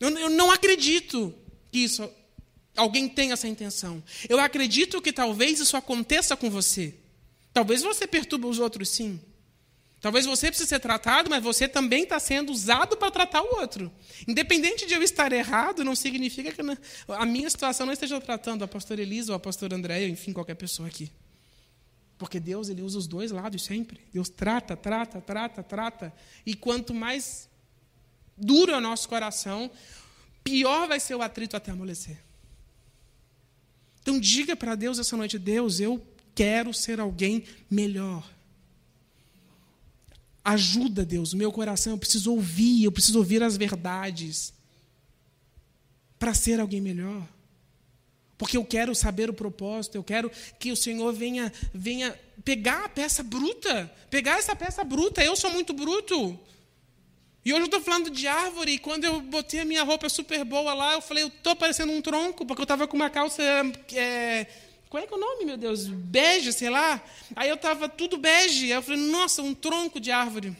Eu, 0.00 0.10
eu 0.10 0.30
não 0.30 0.50
acredito 0.50 1.32
que 1.70 1.78
isso, 1.78 2.10
alguém 2.76 3.08
tenha 3.08 3.34
essa 3.34 3.46
intenção. 3.46 4.02
Eu 4.28 4.40
acredito 4.40 5.00
que 5.00 5.12
talvez 5.12 5.60
isso 5.60 5.76
aconteça 5.76 6.36
com 6.36 6.50
você. 6.50 6.96
Talvez 7.58 7.82
você 7.82 8.06
perturbe 8.06 8.46
os 8.46 8.60
outros, 8.60 8.88
sim. 8.88 9.20
Talvez 10.00 10.24
você 10.24 10.46
precise 10.46 10.68
ser 10.68 10.78
tratado, 10.78 11.28
mas 11.28 11.42
você 11.42 11.66
também 11.66 12.04
está 12.04 12.20
sendo 12.20 12.52
usado 12.52 12.96
para 12.96 13.10
tratar 13.10 13.42
o 13.42 13.56
outro. 13.56 13.90
Independente 14.28 14.86
de 14.86 14.94
eu 14.94 15.02
estar 15.02 15.32
errado, 15.32 15.82
não 15.82 15.96
significa 15.96 16.52
que 16.52 16.60
a 17.08 17.26
minha 17.26 17.50
situação 17.50 17.84
não 17.84 17.92
esteja 17.92 18.20
tratando 18.20 18.62
a 18.62 18.68
pastora 18.68 19.02
Elisa 19.02 19.32
ou 19.32 19.36
a 19.36 19.40
pastora 19.40 19.74
Andréia, 19.74 20.06
enfim, 20.06 20.32
qualquer 20.32 20.54
pessoa 20.54 20.86
aqui. 20.86 21.10
Porque 22.16 22.38
Deus 22.38 22.68
ele 22.68 22.80
usa 22.80 22.96
os 22.96 23.08
dois 23.08 23.32
lados 23.32 23.64
sempre. 23.64 23.98
Deus 24.12 24.28
trata, 24.28 24.76
trata, 24.76 25.20
trata, 25.20 25.60
trata. 25.60 26.14
E 26.46 26.54
quanto 26.54 26.94
mais 26.94 27.48
duro 28.36 28.70
é 28.70 28.76
o 28.76 28.80
nosso 28.80 29.08
coração, 29.08 29.68
pior 30.44 30.86
vai 30.86 31.00
ser 31.00 31.16
o 31.16 31.22
atrito 31.22 31.56
até 31.56 31.72
amolecer. 31.72 32.18
Então 34.00 34.20
diga 34.20 34.54
para 34.54 34.76
Deus 34.76 35.00
essa 35.00 35.16
noite: 35.16 35.40
Deus, 35.40 35.80
eu 35.80 36.00
quero 36.38 36.72
ser 36.72 37.00
alguém 37.00 37.42
melhor. 37.68 38.24
Ajuda, 40.44 41.04
Deus, 41.04 41.34
meu 41.34 41.50
coração, 41.50 41.94
eu 41.94 41.98
preciso 41.98 42.30
ouvir, 42.30 42.84
eu 42.84 42.92
preciso 42.92 43.18
ouvir 43.18 43.42
as 43.42 43.56
verdades 43.56 44.54
para 46.16 46.32
ser 46.32 46.60
alguém 46.60 46.80
melhor. 46.80 47.26
Porque 48.38 48.56
eu 48.56 48.64
quero 48.64 48.94
saber 48.94 49.28
o 49.28 49.32
propósito, 49.34 49.96
eu 49.96 50.04
quero 50.04 50.30
que 50.60 50.70
o 50.70 50.76
Senhor 50.76 51.12
venha, 51.12 51.52
venha 51.74 52.16
pegar 52.44 52.84
a 52.84 52.88
peça 52.88 53.24
bruta, 53.24 53.92
pegar 54.08 54.38
essa 54.38 54.54
peça 54.54 54.84
bruta. 54.84 55.24
Eu 55.24 55.34
sou 55.34 55.50
muito 55.50 55.72
bruto. 55.72 56.38
E 57.44 57.52
hoje 57.52 57.62
eu 57.62 57.66
estou 57.66 57.80
falando 57.80 58.10
de 58.10 58.28
árvore, 58.28 58.74
e 58.74 58.78
quando 58.78 59.02
eu 59.02 59.20
botei 59.22 59.58
a 59.58 59.64
minha 59.64 59.82
roupa 59.82 60.08
super 60.08 60.44
boa 60.44 60.72
lá, 60.72 60.92
eu 60.92 61.00
falei, 61.00 61.24
eu 61.24 61.28
estou 61.28 61.56
parecendo 61.56 61.90
um 61.90 62.00
tronco, 62.00 62.46
porque 62.46 62.60
eu 62.60 62.64
estava 62.64 62.86
com 62.86 62.94
uma 62.94 63.10
calça 63.10 63.42
é, 63.92 64.46
qual 64.88 65.02
é 65.02 65.06
que 65.06 65.12
é 65.12 65.16
o 65.16 65.20
nome, 65.20 65.44
meu 65.44 65.56
Deus? 65.56 65.86
Bege, 65.86 66.52
sei 66.52 66.70
lá. 66.70 67.02
Aí 67.36 67.48
eu 67.48 67.56
estava 67.56 67.88
tudo 67.88 68.16
bege. 68.16 68.66
Aí 68.66 68.70
eu 68.78 68.82
falei, 68.82 69.00
nossa, 69.00 69.42
um 69.42 69.54
tronco 69.54 70.00
de 70.00 70.10
árvore. 70.10 70.56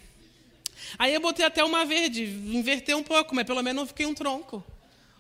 Aí 0.99 1.15
eu 1.15 1.21
botei 1.21 1.45
até 1.45 1.65
uma 1.65 1.85
verde, 1.85 2.25
invertei 2.25 2.95
um 2.95 3.03
pouco, 3.03 3.35
mas 3.35 3.45
pelo 3.47 3.63
menos 3.63 3.83
eu 3.83 3.87
fiquei 3.87 4.07
um 4.07 4.15
tronco. 4.15 4.65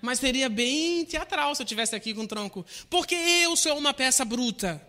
Mas 0.00 0.18
seria 0.18 0.48
bem 0.48 1.04
teatral 1.04 1.54
se 1.54 1.62
eu 1.62 1.66
tivesse 1.66 1.96
aqui 1.96 2.14
com 2.14 2.22
um 2.22 2.26
tronco. 2.26 2.64
Porque 2.88 3.14
eu 3.14 3.56
sou 3.56 3.76
uma 3.78 3.94
peça 3.94 4.24
bruta. 4.24 4.80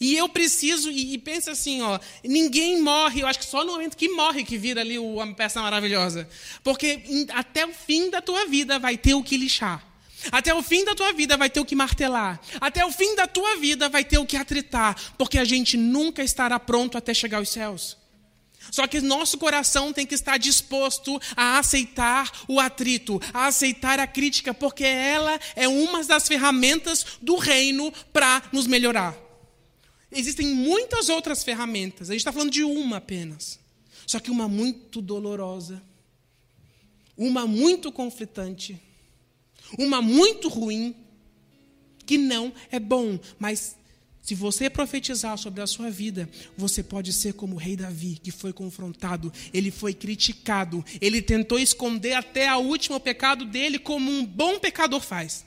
E 0.00 0.16
eu 0.16 0.28
preciso, 0.28 0.90
e, 0.90 1.14
e 1.14 1.18
pensa 1.18 1.52
assim, 1.52 1.82
ó, 1.82 1.98
ninguém 2.24 2.80
morre, 2.80 3.20
eu 3.20 3.26
acho 3.26 3.38
que 3.38 3.44
só 3.44 3.64
no 3.64 3.72
momento 3.72 3.96
que 3.96 4.08
morre 4.08 4.44
que 4.44 4.56
vira 4.56 4.80
ali 4.80 4.98
uma 4.98 5.34
peça 5.34 5.60
maravilhosa. 5.60 6.28
Porque 6.64 7.02
até 7.34 7.66
o 7.66 7.72
fim 7.72 8.10
da 8.10 8.20
tua 8.20 8.46
vida 8.46 8.78
vai 8.78 8.96
ter 8.96 9.14
o 9.14 9.22
que 9.22 9.36
lixar. 9.36 9.89
Até 10.30 10.54
o 10.54 10.62
fim 10.62 10.84
da 10.84 10.94
tua 10.94 11.12
vida 11.12 11.36
vai 11.36 11.48
ter 11.48 11.60
o 11.60 11.64
que 11.64 11.74
martelar. 11.74 12.40
Até 12.60 12.84
o 12.84 12.92
fim 12.92 13.14
da 13.16 13.26
tua 13.26 13.56
vida 13.56 13.88
vai 13.88 14.04
ter 14.04 14.18
o 14.18 14.26
que 14.26 14.36
atritar. 14.36 14.96
Porque 15.16 15.38
a 15.38 15.44
gente 15.44 15.76
nunca 15.76 16.22
estará 16.22 16.58
pronto 16.58 16.98
até 16.98 17.14
chegar 17.14 17.38
aos 17.38 17.48
céus. 17.48 17.96
Só 18.70 18.86
que 18.86 19.00
nosso 19.00 19.38
coração 19.38 19.92
tem 19.92 20.06
que 20.06 20.14
estar 20.14 20.36
disposto 20.36 21.20
a 21.36 21.58
aceitar 21.58 22.30
o 22.46 22.60
atrito, 22.60 23.20
a 23.32 23.46
aceitar 23.46 23.98
a 23.98 24.06
crítica, 24.06 24.52
porque 24.52 24.84
ela 24.84 25.40
é 25.56 25.66
uma 25.66 26.04
das 26.04 26.28
ferramentas 26.28 27.04
do 27.22 27.36
reino 27.36 27.92
para 28.12 28.42
nos 28.52 28.66
melhorar. 28.66 29.16
Existem 30.12 30.48
muitas 30.48 31.08
outras 31.08 31.42
ferramentas, 31.42 32.10
a 32.10 32.12
gente 32.12 32.20
está 32.20 32.32
falando 32.32 32.50
de 32.50 32.62
uma 32.62 32.98
apenas. 32.98 33.58
Só 34.06 34.18
que 34.18 34.30
uma 34.30 34.48
muito 34.48 35.00
dolorosa, 35.00 35.82
uma 37.16 37.46
muito 37.46 37.90
conflitante 37.90 38.80
uma 39.78 40.00
muito 40.02 40.48
ruim, 40.48 40.94
que 42.06 42.18
não 42.18 42.52
é 42.70 42.80
bom, 42.80 43.18
mas 43.38 43.76
se 44.22 44.34
você 44.34 44.68
profetizar 44.68 45.36
sobre 45.38 45.62
a 45.62 45.66
sua 45.66 45.90
vida, 45.90 46.28
você 46.56 46.82
pode 46.82 47.12
ser 47.12 47.32
como 47.32 47.56
o 47.56 47.58
rei 47.58 47.74
Davi, 47.74 48.18
que 48.22 48.30
foi 48.30 48.52
confrontado, 48.52 49.32
ele 49.52 49.70
foi 49.70 49.94
criticado, 49.94 50.84
ele 51.00 51.22
tentou 51.22 51.58
esconder 51.58 52.12
até 52.12 52.54
o 52.54 52.60
último 52.60 53.00
pecado 53.00 53.44
dele, 53.44 53.78
como 53.78 54.10
um 54.10 54.24
bom 54.24 54.58
pecador 54.58 55.00
faz. 55.00 55.44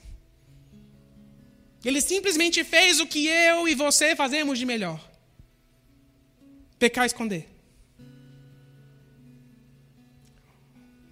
Ele 1.86 2.02
simplesmente 2.02 2.64
fez 2.64 3.00
o 3.00 3.06
que 3.06 3.28
eu 3.28 3.68
e 3.68 3.76
você 3.76 4.16
fazemos 4.16 4.58
de 4.58 4.66
melhor: 4.66 5.12
pecar 6.80 7.04
e 7.04 7.08
esconder. 7.08 7.50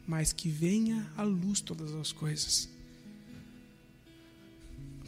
Mas 0.08 0.34
que 0.34 0.50
venha 0.50 1.10
à 1.16 1.24
luz 1.24 1.62
todas 1.62 1.94
as 1.94 2.12
coisas 2.12 2.70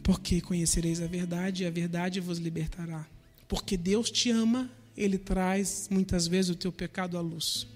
porque 0.04 0.42
conhecereis 0.42 1.00
a 1.00 1.06
verdade 1.06 1.62
e 1.62 1.66
a 1.66 1.70
verdade 1.70 2.20
vos 2.20 2.36
libertará. 2.36 3.08
Porque 3.48 3.74
Deus 3.74 4.10
te 4.10 4.30
ama, 4.30 4.70
Ele 4.94 5.16
traz 5.16 5.88
muitas 5.90 6.28
vezes 6.28 6.50
o 6.50 6.54
teu 6.54 6.70
pecado 6.70 7.16
à 7.16 7.22
luz. 7.22 7.66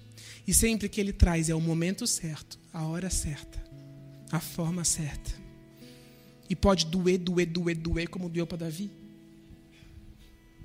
E 0.47 0.53
sempre 0.53 0.87
que 0.87 1.01
Ele 1.01 1.11
traz 1.11 1.49
é 1.49 1.55
o 1.55 1.59
momento 1.59 2.05
certo, 2.05 2.59
a 2.71 2.85
hora 2.85 3.09
certa, 3.09 3.59
a 4.31 4.39
forma 4.39 4.83
certa. 4.83 5.31
E 6.47 6.55
pode 6.55 6.85
doer, 6.85 7.17
doer, 7.17 7.47
doer, 7.47 7.75
doer, 7.75 8.07
como 8.07 8.29
doeu 8.29 8.45
para 8.45 8.59
Davi. 8.59 8.91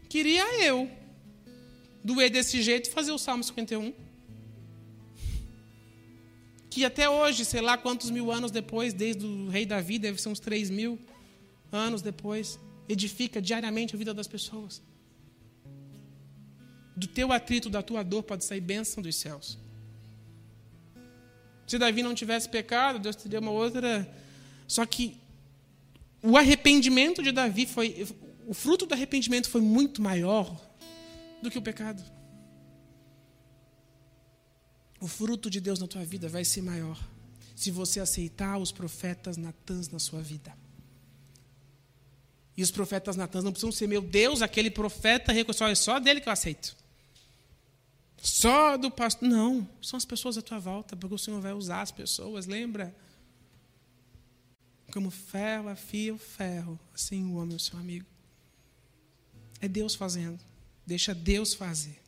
Queria 0.06 0.62
eu 0.62 0.90
doer 2.04 2.28
desse 2.28 2.62
jeito 2.62 2.90
e 2.90 2.92
fazer 2.92 3.10
o 3.10 3.18
Salmo 3.18 3.42
51. 3.42 3.90
Que 6.68 6.84
até 6.84 7.08
hoje, 7.08 7.42
sei 7.46 7.62
lá 7.62 7.78
quantos 7.78 8.10
mil 8.10 8.30
anos 8.30 8.50
depois, 8.50 8.92
desde 8.92 9.24
o 9.24 9.48
rei 9.48 9.64
Davi, 9.64 9.98
deve 9.98 10.20
ser 10.20 10.28
uns 10.28 10.40
três 10.40 10.68
mil 10.68 10.98
anos 11.74 12.02
depois, 12.02 12.58
edifica 12.88 13.40
diariamente 13.40 13.94
a 13.94 13.98
vida 13.98 14.14
das 14.14 14.26
pessoas. 14.26 14.82
Do 16.96 17.06
teu 17.06 17.32
atrito, 17.32 17.68
da 17.68 17.82
tua 17.82 18.02
dor, 18.02 18.22
pode 18.22 18.44
sair 18.44 18.60
bênção 18.60 19.02
dos 19.02 19.16
céus. 19.16 19.58
Se 21.66 21.78
Davi 21.78 22.02
não 22.02 22.14
tivesse 22.14 22.48
pecado, 22.48 22.98
Deus 22.98 23.16
teria 23.16 23.40
uma 23.40 23.50
outra. 23.50 24.08
Só 24.68 24.84
que 24.86 25.16
o 26.22 26.36
arrependimento 26.36 27.22
de 27.22 27.32
Davi 27.32 27.66
foi. 27.66 28.06
O 28.46 28.54
fruto 28.54 28.86
do 28.86 28.94
arrependimento 28.94 29.48
foi 29.48 29.60
muito 29.60 30.00
maior 30.00 30.60
do 31.42 31.50
que 31.50 31.58
o 31.58 31.62
pecado. 31.62 32.02
O 35.00 35.08
fruto 35.08 35.50
de 35.50 35.60
Deus 35.60 35.78
na 35.80 35.86
tua 35.86 36.04
vida 36.04 36.28
vai 36.28 36.44
ser 36.44 36.62
maior 36.62 36.98
se 37.54 37.70
você 37.70 38.00
aceitar 38.00 38.58
os 38.58 38.72
profetas 38.72 39.36
Natãs 39.36 39.88
na 39.88 39.98
sua 39.98 40.20
vida. 40.22 40.63
E 42.56 42.62
os 42.62 42.70
profetas 42.70 43.16
Natan 43.16 43.42
não 43.42 43.50
precisam 43.50 43.72
ser, 43.72 43.88
meu 43.88 44.00
Deus, 44.00 44.42
aquele 44.42 44.70
profeta 44.70 45.32
reconheceu, 45.32 45.66
é 45.66 45.74
só 45.74 45.98
dele 45.98 46.20
que 46.20 46.28
eu 46.28 46.32
aceito. 46.32 46.76
Só 48.22 48.76
do 48.76 48.90
pastor. 48.90 49.28
Não, 49.28 49.68
são 49.82 49.96
as 49.96 50.04
pessoas 50.04 50.38
à 50.38 50.42
tua 50.42 50.58
volta, 50.58 50.96
porque 50.96 51.14
o 51.14 51.18
Senhor 51.18 51.40
vai 51.40 51.52
usar 51.52 51.82
as 51.82 51.90
pessoas, 51.90 52.46
lembra? 52.46 52.94
Como 54.92 55.10
ferro 55.10 55.68
afia 55.68 56.14
o 56.14 56.18
ferro, 56.18 56.78
assim 56.94 57.24
o 57.24 57.34
homem 57.34 57.56
o 57.56 57.60
seu 57.60 57.78
amigo. 57.78 58.06
É 59.60 59.68
Deus 59.68 59.94
fazendo. 59.94 60.38
Deixa 60.86 61.14
Deus 61.14 61.54
fazer. 61.54 62.00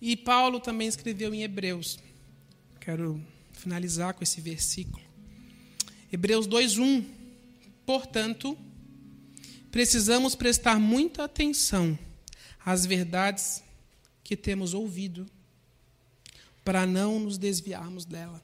E 0.00 0.16
Paulo 0.16 0.60
também 0.60 0.86
escreveu 0.86 1.34
em 1.34 1.42
Hebreus. 1.42 1.98
Quero 2.78 3.20
finalizar 3.52 4.14
com 4.14 4.22
esse 4.22 4.40
versículo. 4.40 5.02
Hebreus 6.12 6.46
2:1. 6.46 7.04
Portanto, 7.84 8.56
precisamos 9.70 10.34
prestar 10.34 10.78
muita 10.78 11.24
atenção 11.24 11.98
às 12.64 12.84
verdades 12.84 13.62
que 14.22 14.36
temos 14.36 14.74
ouvido, 14.74 15.26
para 16.64 16.86
não 16.86 17.18
nos 17.18 17.38
desviarmos 17.38 18.04
dela. 18.04 18.42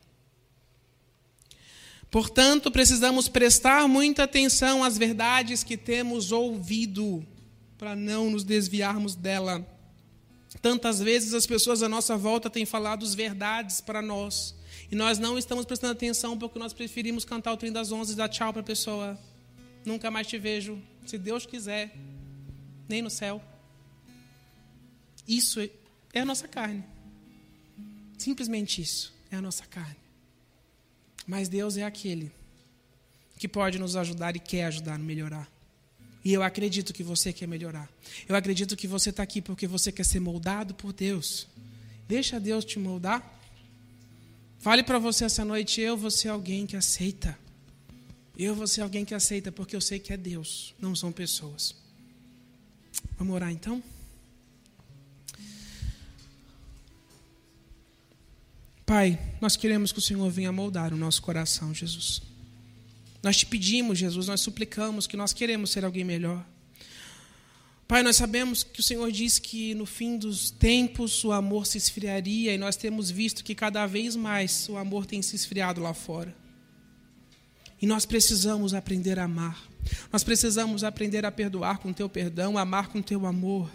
Portanto, 2.10 2.70
precisamos 2.70 3.28
prestar 3.28 3.88
muita 3.88 4.22
atenção 4.22 4.84
às 4.84 4.96
verdades 4.96 5.62
que 5.62 5.76
temos 5.76 6.32
ouvido, 6.32 7.26
para 7.76 7.96
não 7.96 8.30
nos 8.30 8.44
desviarmos 8.44 9.14
dela. 9.14 9.66
Tantas 10.62 11.00
vezes 11.00 11.34
as 11.34 11.44
pessoas 11.44 11.82
à 11.82 11.88
nossa 11.88 12.16
volta 12.16 12.48
têm 12.48 12.64
falado 12.64 13.04
verdades 13.14 13.80
para 13.80 14.00
nós, 14.00 14.54
e 14.90 14.94
nós 14.94 15.18
não 15.18 15.36
estamos 15.36 15.66
prestando 15.66 15.92
atenção 15.92 16.38
porque 16.38 16.58
nós 16.58 16.72
preferimos 16.72 17.24
cantar 17.24 17.52
o 17.52 17.56
trem 17.56 17.72
das 17.72 17.90
onze 17.92 18.12
e 18.12 18.16
dar 18.16 18.28
tchau 18.28 18.52
para 18.52 18.60
a 18.60 18.64
pessoa. 18.64 19.18
Nunca 19.84 20.10
mais 20.10 20.26
te 20.26 20.38
vejo, 20.38 20.80
se 21.06 21.18
Deus 21.18 21.46
quiser, 21.46 21.94
nem 22.88 23.02
no 23.02 23.10
céu. 23.10 23.42
Isso 25.26 25.60
é 26.12 26.20
a 26.20 26.24
nossa 26.24 26.46
carne. 26.46 26.84
Simplesmente 28.18 28.80
isso 28.80 29.12
é 29.30 29.36
a 29.36 29.42
nossa 29.42 29.64
carne. 29.66 29.96
Mas 31.26 31.48
Deus 31.48 31.76
é 31.76 31.84
aquele 31.84 32.30
que 33.38 33.48
pode 33.48 33.78
nos 33.78 33.96
ajudar 33.96 34.36
e 34.36 34.38
quer 34.38 34.66
ajudar 34.66 34.94
a 34.94 34.98
melhorar. 34.98 35.50
E 36.24 36.32
eu 36.32 36.42
acredito 36.42 36.92
que 36.92 37.02
você 37.02 37.32
quer 37.32 37.46
melhorar. 37.46 37.90
Eu 38.28 38.34
acredito 38.34 38.76
que 38.76 38.86
você 38.86 39.10
está 39.10 39.22
aqui 39.22 39.42
porque 39.42 39.66
você 39.66 39.92
quer 39.92 40.04
ser 40.04 40.20
moldado 40.20 40.74
por 40.74 40.92
Deus. 40.92 41.46
Deixa 42.08 42.40
Deus 42.40 42.64
te 42.64 42.78
moldar. 42.78 43.38
Fale 44.58 44.82
para 44.82 44.98
você 44.98 45.26
essa 45.26 45.44
noite: 45.44 45.80
eu 45.80 45.96
vou 45.96 46.10
ser 46.10 46.28
alguém 46.28 46.66
que 46.66 46.76
aceita. 46.76 47.38
Eu 48.36 48.54
vou 48.54 48.66
ser 48.66 48.80
alguém 48.80 49.04
que 49.04 49.14
aceita 49.14 49.52
porque 49.52 49.76
eu 49.76 49.80
sei 49.80 49.98
que 49.98 50.12
é 50.12 50.16
Deus, 50.16 50.74
não 50.78 50.94
são 50.94 51.12
pessoas. 51.12 51.74
Vamos 53.16 53.34
orar 53.34 53.50
então? 53.50 53.82
Pai, 58.84 59.18
nós 59.40 59.56
queremos 59.56 59.92
que 59.92 59.98
o 59.98 60.02
Senhor 60.02 60.28
venha 60.30 60.52
moldar 60.52 60.92
o 60.92 60.96
nosso 60.96 61.22
coração, 61.22 61.72
Jesus. 61.72 62.20
Nós 63.22 63.36
te 63.36 63.46
pedimos, 63.46 63.98
Jesus, 63.98 64.26
nós 64.26 64.40
suplicamos 64.40 65.06
que 65.06 65.16
nós 65.16 65.32
queremos 65.32 65.70
ser 65.70 65.84
alguém 65.84 66.04
melhor. 66.04 66.44
Pai, 67.86 68.02
nós 68.02 68.16
sabemos 68.16 68.62
que 68.62 68.80
o 68.80 68.82
Senhor 68.82 69.10
diz 69.12 69.38
que 69.38 69.74
no 69.74 69.86
fim 69.86 70.18
dos 70.18 70.50
tempos 70.50 71.22
o 71.24 71.32
amor 71.32 71.66
se 71.66 71.78
esfriaria 71.78 72.52
e 72.52 72.58
nós 72.58 72.76
temos 72.76 73.10
visto 73.10 73.44
que 73.44 73.54
cada 73.54 73.86
vez 73.86 74.16
mais 74.16 74.68
o 74.68 74.76
amor 74.76 75.06
tem 75.06 75.22
se 75.22 75.36
esfriado 75.36 75.80
lá 75.80 75.94
fora. 75.94 76.34
E 77.84 77.86
nós 77.86 78.06
precisamos 78.06 78.72
aprender 78.72 79.18
a 79.18 79.24
amar. 79.24 79.62
Nós 80.10 80.24
precisamos 80.24 80.82
aprender 80.82 81.26
a 81.26 81.30
perdoar 81.30 81.76
com 81.76 81.92
teu 81.92 82.08
perdão, 82.08 82.56
amar 82.56 82.88
com 82.88 83.02
teu 83.02 83.26
amor. 83.26 83.70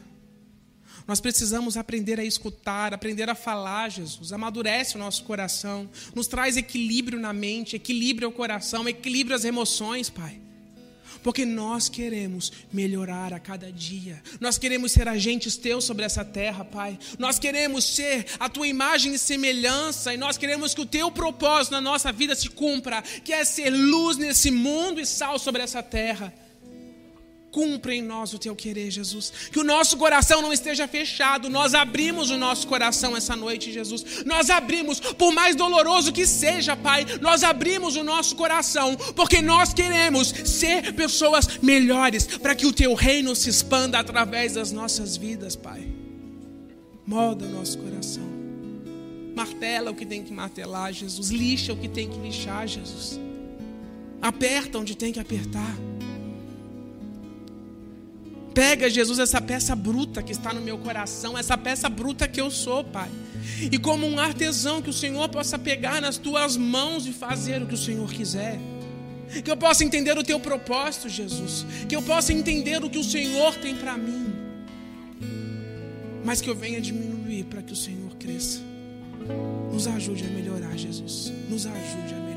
Nós 1.08 1.22
precisamos 1.22 1.78
aprender 1.78 2.19
a 2.19 2.26
escutar, 2.26 2.91
aprender 2.91 3.30
a 3.30 3.36
falar, 3.36 3.88
Jesus. 3.89 4.34
Amadurece 4.34 4.95
o 4.95 5.00
nosso 5.00 5.24
coração, 5.26 5.88
nos 6.15 6.26
traz 6.26 6.58
equilíbrio 6.58 7.19
na 7.19 7.32
mente, 7.32 7.76
equilíbrio 7.76 8.26
ao 8.26 8.32
coração, 8.32 8.89
equilíbrio 8.89 9.36
às 9.36 9.45
emoções, 9.45 10.10
Pai 10.10 10.49
porque 11.23 11.45
nós 11.45 11.89
queremos 11.89 12.51
melhorar 12.71 13.34
a 13.34 13.39
cada 13.39 13.71
dia. 13.71 14.21
Nós 14.39 14.58
queremos 14.58 14.91
ser 14.91 15.08
agentes 15.08 15.58
teus 15.58 15.84
sobre 15.86 16.05
essa 16.05 16.23
terra, 16.23 16.63
Pai. 16.63 16.97
Nós 17.17 17.39
queremos 17.39 17.84
ser 17.84 18.25
a 18.39 18.49
tua 18.49 18.67
imagem 18.67 19.13
e 19.13 19.19
semelhança, 19.19 20.13
e 20.13 20.17
nós 20.17 20.38
queremos 20.38 20.73
que 20.73 20.82
o 20.82 20.86
teu 20.86 21.12
propósito 21.12 21.73
na 21.73 21.82
nossa 21.82 22.12
vida 22.12 22.36
se 22.36 22.49
cumpra, 22.49 23.01
que 23.01 23.34
é 23.34 23.43
ser 23.43 23.69
luz 23.69 24.17
nesse 24.17 24.51
mundo 24.51 24.99
e 24.99 25.05
sal 25.05 25.38
sobre 25.39 25.62
essa 25.62 25.84
terra. 25.84 26.34
Cumpre 27.52 27.96
em 27.96 28.02
nós 28.02 28.32
o 28.34 28.38
teu 28.38 28.56
querer, 28.56 28.92
Jesus. 28.92 29.34
Que 29.52 29.60
o 29.60 29.64
nosso 29.64 29.98
coração 29.98 30.42
não 30.42 30.54
esteja 30.54 30.88
fechado. 30.88 31.50
Nós 31.50 31.74
abrimos 31.74 32.30
o 32.30 32.38
nosso 32.38 32.68
coração 32.68 33.18
essa 33.18 33.36
noite, 33.36 33.72
Jesus. 33.72 34.24
Nós 34.24 34.52
abrimos, 34.52 35.00
por 35.00 35.34
mais 35.34 35.56
doloroso 35.56 36.14
que 36.14 36.28
seja, 36.28 36.76
Pai, 36.76 37.06
nós 37.20 37.43
abrimos 37.43 37.95
o 37.95 38.04
nosso 38.04 38.36
coração, 38.36 38.95
porque 39.16 39.41
nós 39.41 39.74
queremos 39.74 40.28
ser 40.28 40.93
pessoas 40.93 41.58
melhores, 41.60 42.28
para 42.28 42.54
que 42.54 42.68
o 42.68 42.74
teu 42.74 42.93
reino 42.93 43.36
se 43.36 43.50
expanda 43.50 43.97
através 43.97 44.54
das 44.54 44.72
nossas 44.72 45.18
vidas, 45.18 45.56
Pai. 45.56 45.88
Molda 47.06 47.45
o 47.45 47.50
nosso 47.50 47.80
coração. 47.80 48.30
Martela 49.36 49.89
o 49.89 49.95
que 49.95 50.06
tem 50.06 50.24
que 50.24 50.32
martelar, 50.32 50.93
Jesus. 50.93 51.30
Lixa 51.30 51.74
o 51.74 51.78
que 51.78 51.88
tem 51.88 52.08
que 52.08 52.20
lixar, 52.20 52.68
Jesus. 52.68 53.20
Aperta 54.22 54.78
onde 54.78 54.95
tem 54.95 55.12
que 55.12 55.20
apertar. 55.20 55.76
Pega, 58.54 58.89
Jesus, 58.89 59.20
essa 59.20 59.39
peça 59.39 59.76
bruta 59.76 60.22
que 60.24 60.32
está 60.32 60.54
no 60.54 60.62
meu 60.62 60.78
coração, 60.78 61.38
essa 61.38 61.58
peça 61.58 61.88
bruta 61.88 62.28
que 62.28 62.41
eu 62.41 62.50
sou, 62.50 62.84
Pai. 62.84 63.10
E 63.72 63.78
como 63.78 64.08
um 64.08 64.20
artesão, 64.20 64.82
que 64.82 64.89
o 64.89 64.93
Senhor 64.93 65.28
possa 65.30 65.58
pegar 65.58 66.02
nas 66.02 66.18
tuas 66.18 66.58
mãos 66.58 67.06
e 67.06 67.12
fazer 67.12 67.62
o 67.62 67.68
que 67.68 67.74
o 67.74 67.78
Senhor 67.78 68.12
quiser. 68.12 68.60
Que 69.43 69.52
eu 69.52 69.58
possa 69.58 69.84
entender 69.84 70.18
o 70.18 70.24
teu 70.24 70.39
propósito, 70.39 71.08
Jesus. 71.08 71.66
Que 71.88 71.95
eu 71.95 72.02
possa 72.02 72.34
entender 72.34 72.84
o 72.84 72.89
que 72.89 72.97
o 72.97 73.04
Senhor 73.04 73.56
tem 73.56 73.76
para 73.76 73.95
mim. 73.95 74.34
Mas 76.26 76.41
que 76.41 76.50
eu 76.50 76.56
venha 76.56 76.82
diminuir 76.82 77.43
para 77.45 77.62
que 77.62 77.74
o 77.74 77.76
Senhor 77.76 78.16
cresça. 78.18 78.60
Nos 79.72 79.88
ajude 79.88 80.26
a 80.26 80.30
melhorar, 80.30 80.76
Jesus. 80.76 81.32
Nos 81.47 81.66
ajude 81.66 82.14
a 82.14 82.18
melhorar, 82.18 82.28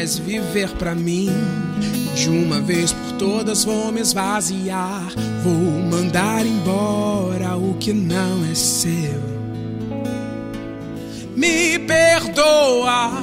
mais 0.00 0.18
viver 0.18 0.70
pra 0.78 0.94
mim. 0.94 1.28
De 2.14 2.30
uma 2.30 2.58
vez 2.58 2.90
por 2.90 3.12
todas 3.18 3.64
vou 3.64 3.92
me 3.92 4.00
esvaziar, 4.00 5.12
vou 5.44 5.52
mandar 5.52 6.46
embora 6.46 7.54
o 7.58 7.74
que 7.74 7.92
não 7.92 8.50
é 8.50 8.54
seu. 8.54 9.20
Me 11.36 11.78
perdoa 11.80 13.22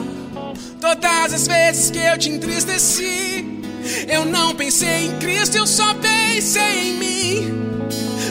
todas 0.80 1.34
as 1.34 1.48
vezes 1.48 1.90
que 1.90 1.98
eu 1.98 2.16
te 2.16 2.30
entristeci. 2.30 3.60
Eu 4.08 4.24
não 4.26 4.54
pensei 4.54 5.08
em 5.08 5.18
Cristo, 5.18 5.58
eu 5.58 5.66
só 5.66 5.96
pensei 5.96 6.92
em 6.92 7.00
mim. 7.00 7.54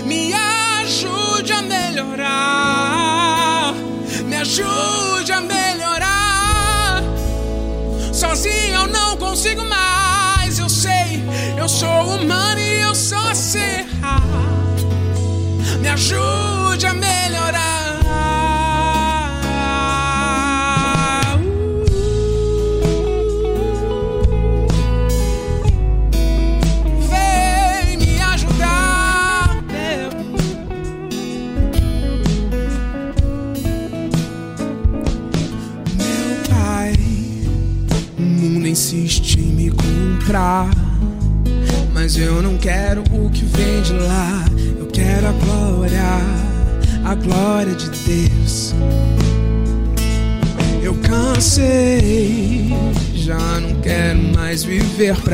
Me 0.07 0.32
ajude 0.32 1.53
a 1.53 1.62
melhorar. 1.62 2.94
Me 4.24 4.36
ajude 4.36 5.32
a 5.32 5.40
melhorar. 5.40 5.65
Consigo 9.37 9.66
mais. 9.66 10.59
Eu 10.59 10.66
sei, 10.66 11.22
eu 11.59 11.68
sou 11.68 12.16
humano 12.16 12.59
e 12.59 12.80
eu 12.80 12.95
sei 12.95 13.55
errar. 13.55 14.22
Me 15.78 15.89
ajude 15.89 16.87
a 16.87 16.95
melhorar. 16.95 17.05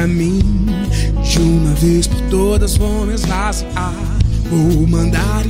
Pra 0.02 0.08
mim. 0.08 0.40
De 1.22 1.38
uma 1.38 1.74
vez 1.74 2.06
por 2.08 2.20
todas 2.22 2.76
vou 2.76 3.06
me 3.06 3.14
esvaziar. 3.14 3.94
Vou 4.50 4.86
mandar 4.86 5.41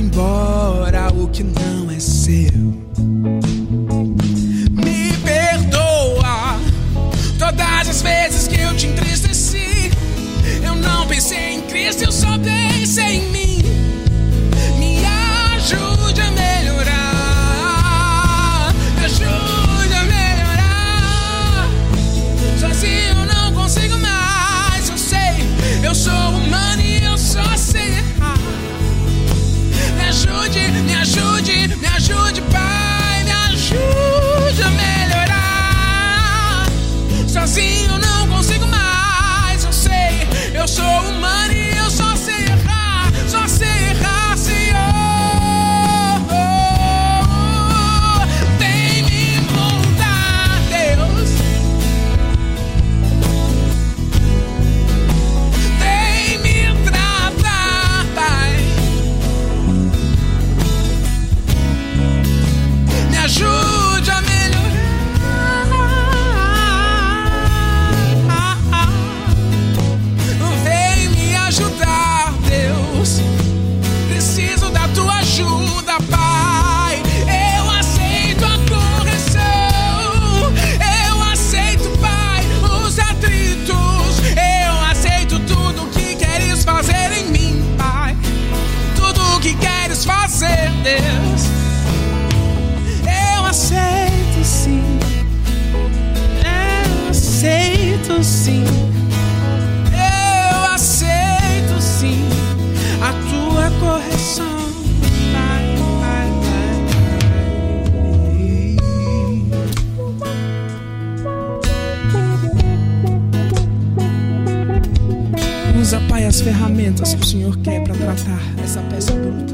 pai. 116.23 116.27
As 116.27 116.41
ferramentas 116.41 117.13
que 117.13 117.21
o 117.21 117.25
Senhor 117.25 117.57
quer 117.57 117.83
para 117.83 117.95
tratar 117.95 118.41
essa 118.63 118.81
peça 118.81 119.13
bruta. 119.13 119.53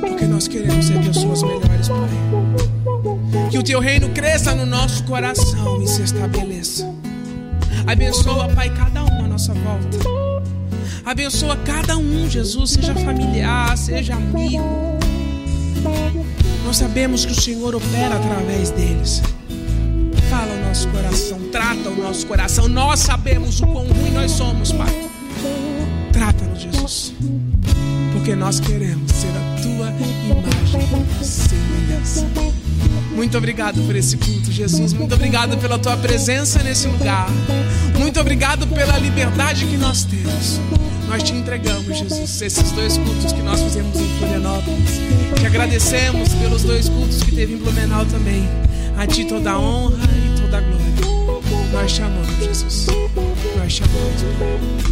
Porque 0.00 0.26
nós 0.26 0.48
queremos 0.48 0.84
ser 0.86 0.98
pessoas 1.02 1.42
melhores, 1.42 1.88
Pai. 1.88 2.08
Que 3.50 3.58
o 3.58 3.62
teu 3.62 3.80
reino 3.80 4.08
cresça 4.10 4.54
no 4.54 4.66
nosso 4.66 5.04
coração 5.04 5.82
e 5.82 5.88
se 5.88 6.02
estabeleça. 6.02 6.92
Abençoa, 7.86 8.48
Pai, 8.48 8.70
cada 8.70 9.04
um 9.04 9.24
à 9.24 9.28
nossa 9.28 9.52
volta. 9.54 9.98
Abençoa 11.04 11.56
cada 11.64 11.96
um, 11.96 12.30
Jesus, 12.30 12.70
seja 12.70 12.94
familiar, 12.94 13.76
seja 13.76 14.14
amigo. 14.14 14.98
Nós 16.64 16.76
sabemos 16.76 17.26
que 17.26 17.32
o 17.32 17.40
Senhor 17.40 17.74
opera 17.74 18.14
através 18.16 18.70
deles. 18.70 19.20
Nosso 20.72 20.88
coração, 20.88 21.38
trata 21.52 21.90
o 21.90 22.02
nosso 22.02 22.26
coração. 22.26 22.66
Nós 22.66 23.00
sabemos 23.00 23.60
o 23.60 23.66
quão 23.66 23.84
ruim 23.84 24.10
nós 24.10 24.30
somos, 24.30 24.72
Pai. 24.72 24.90
Trata-nos, 26.10 26.62
Jesus. 26.62 27.12
Porque 28.14 28.34
nós 28.34 28.58
queremos 28.58 29.12
ser 29.12 29.28
a 29.28 29.60
tua 29.60 29.90
imagem 29.90 31.22
semelhança. 31.22 32.26
Muito 33.14 33.36
obrigado 33.36 33.82
por 33.82 33.94
esse 33.94 34.16
culto, 34.16 34.50
Jesus. 34.50 34.94
Muito 34.94 35.14
obrigado 35.14 35.58
pela 35.58 35.78
tua 35.78 35.94
presença 35.98 36.62
nesse 36.62 36.88
lugar. 36.88 37.28
Muito 37.98 38.18
obrigado 38.18 38.66
pela 38.68 38.98
liberdade 38.98 39.66
que 39.66 39.76
nós 39.76 40.04
temos. 40.04 40.58
Nós 41.06 41.22
te 41.22 41.34
entregamos, 41.34 41.98
Jesus, 41.98 42.40
esses 42.40 42.72
dois 42.72 42.96
cultos 42.96 43.30
que 43.30 43.42
nós 43.42 43.60
fizemos 43.60 43.94
em 43.94 44.08
Florianópolis. 44.18 44.90
Te 45.38 45.44
agradecemos 45.44 46.30
pelos 46.32 46.62
dois 46.62 46.88
cultos 46.88 47.22
que 47.22 47.32
teve 47.32 47.52
em 47.52 47.58
Blumenau 47.58 48.06
também. 48.06 48.48
A 48.96 49.06
ti 49.06 49.26
toda 49.26 49.50
a 49.50 49.58
honra 49.58 50.08
e 50.16 50.31
toda 51.82 52.04
a 52.04 52.08
glória. 52.08 52.92
Nós 53.56 53.74
te 53.74 53.82
amamos, 53.82 54.91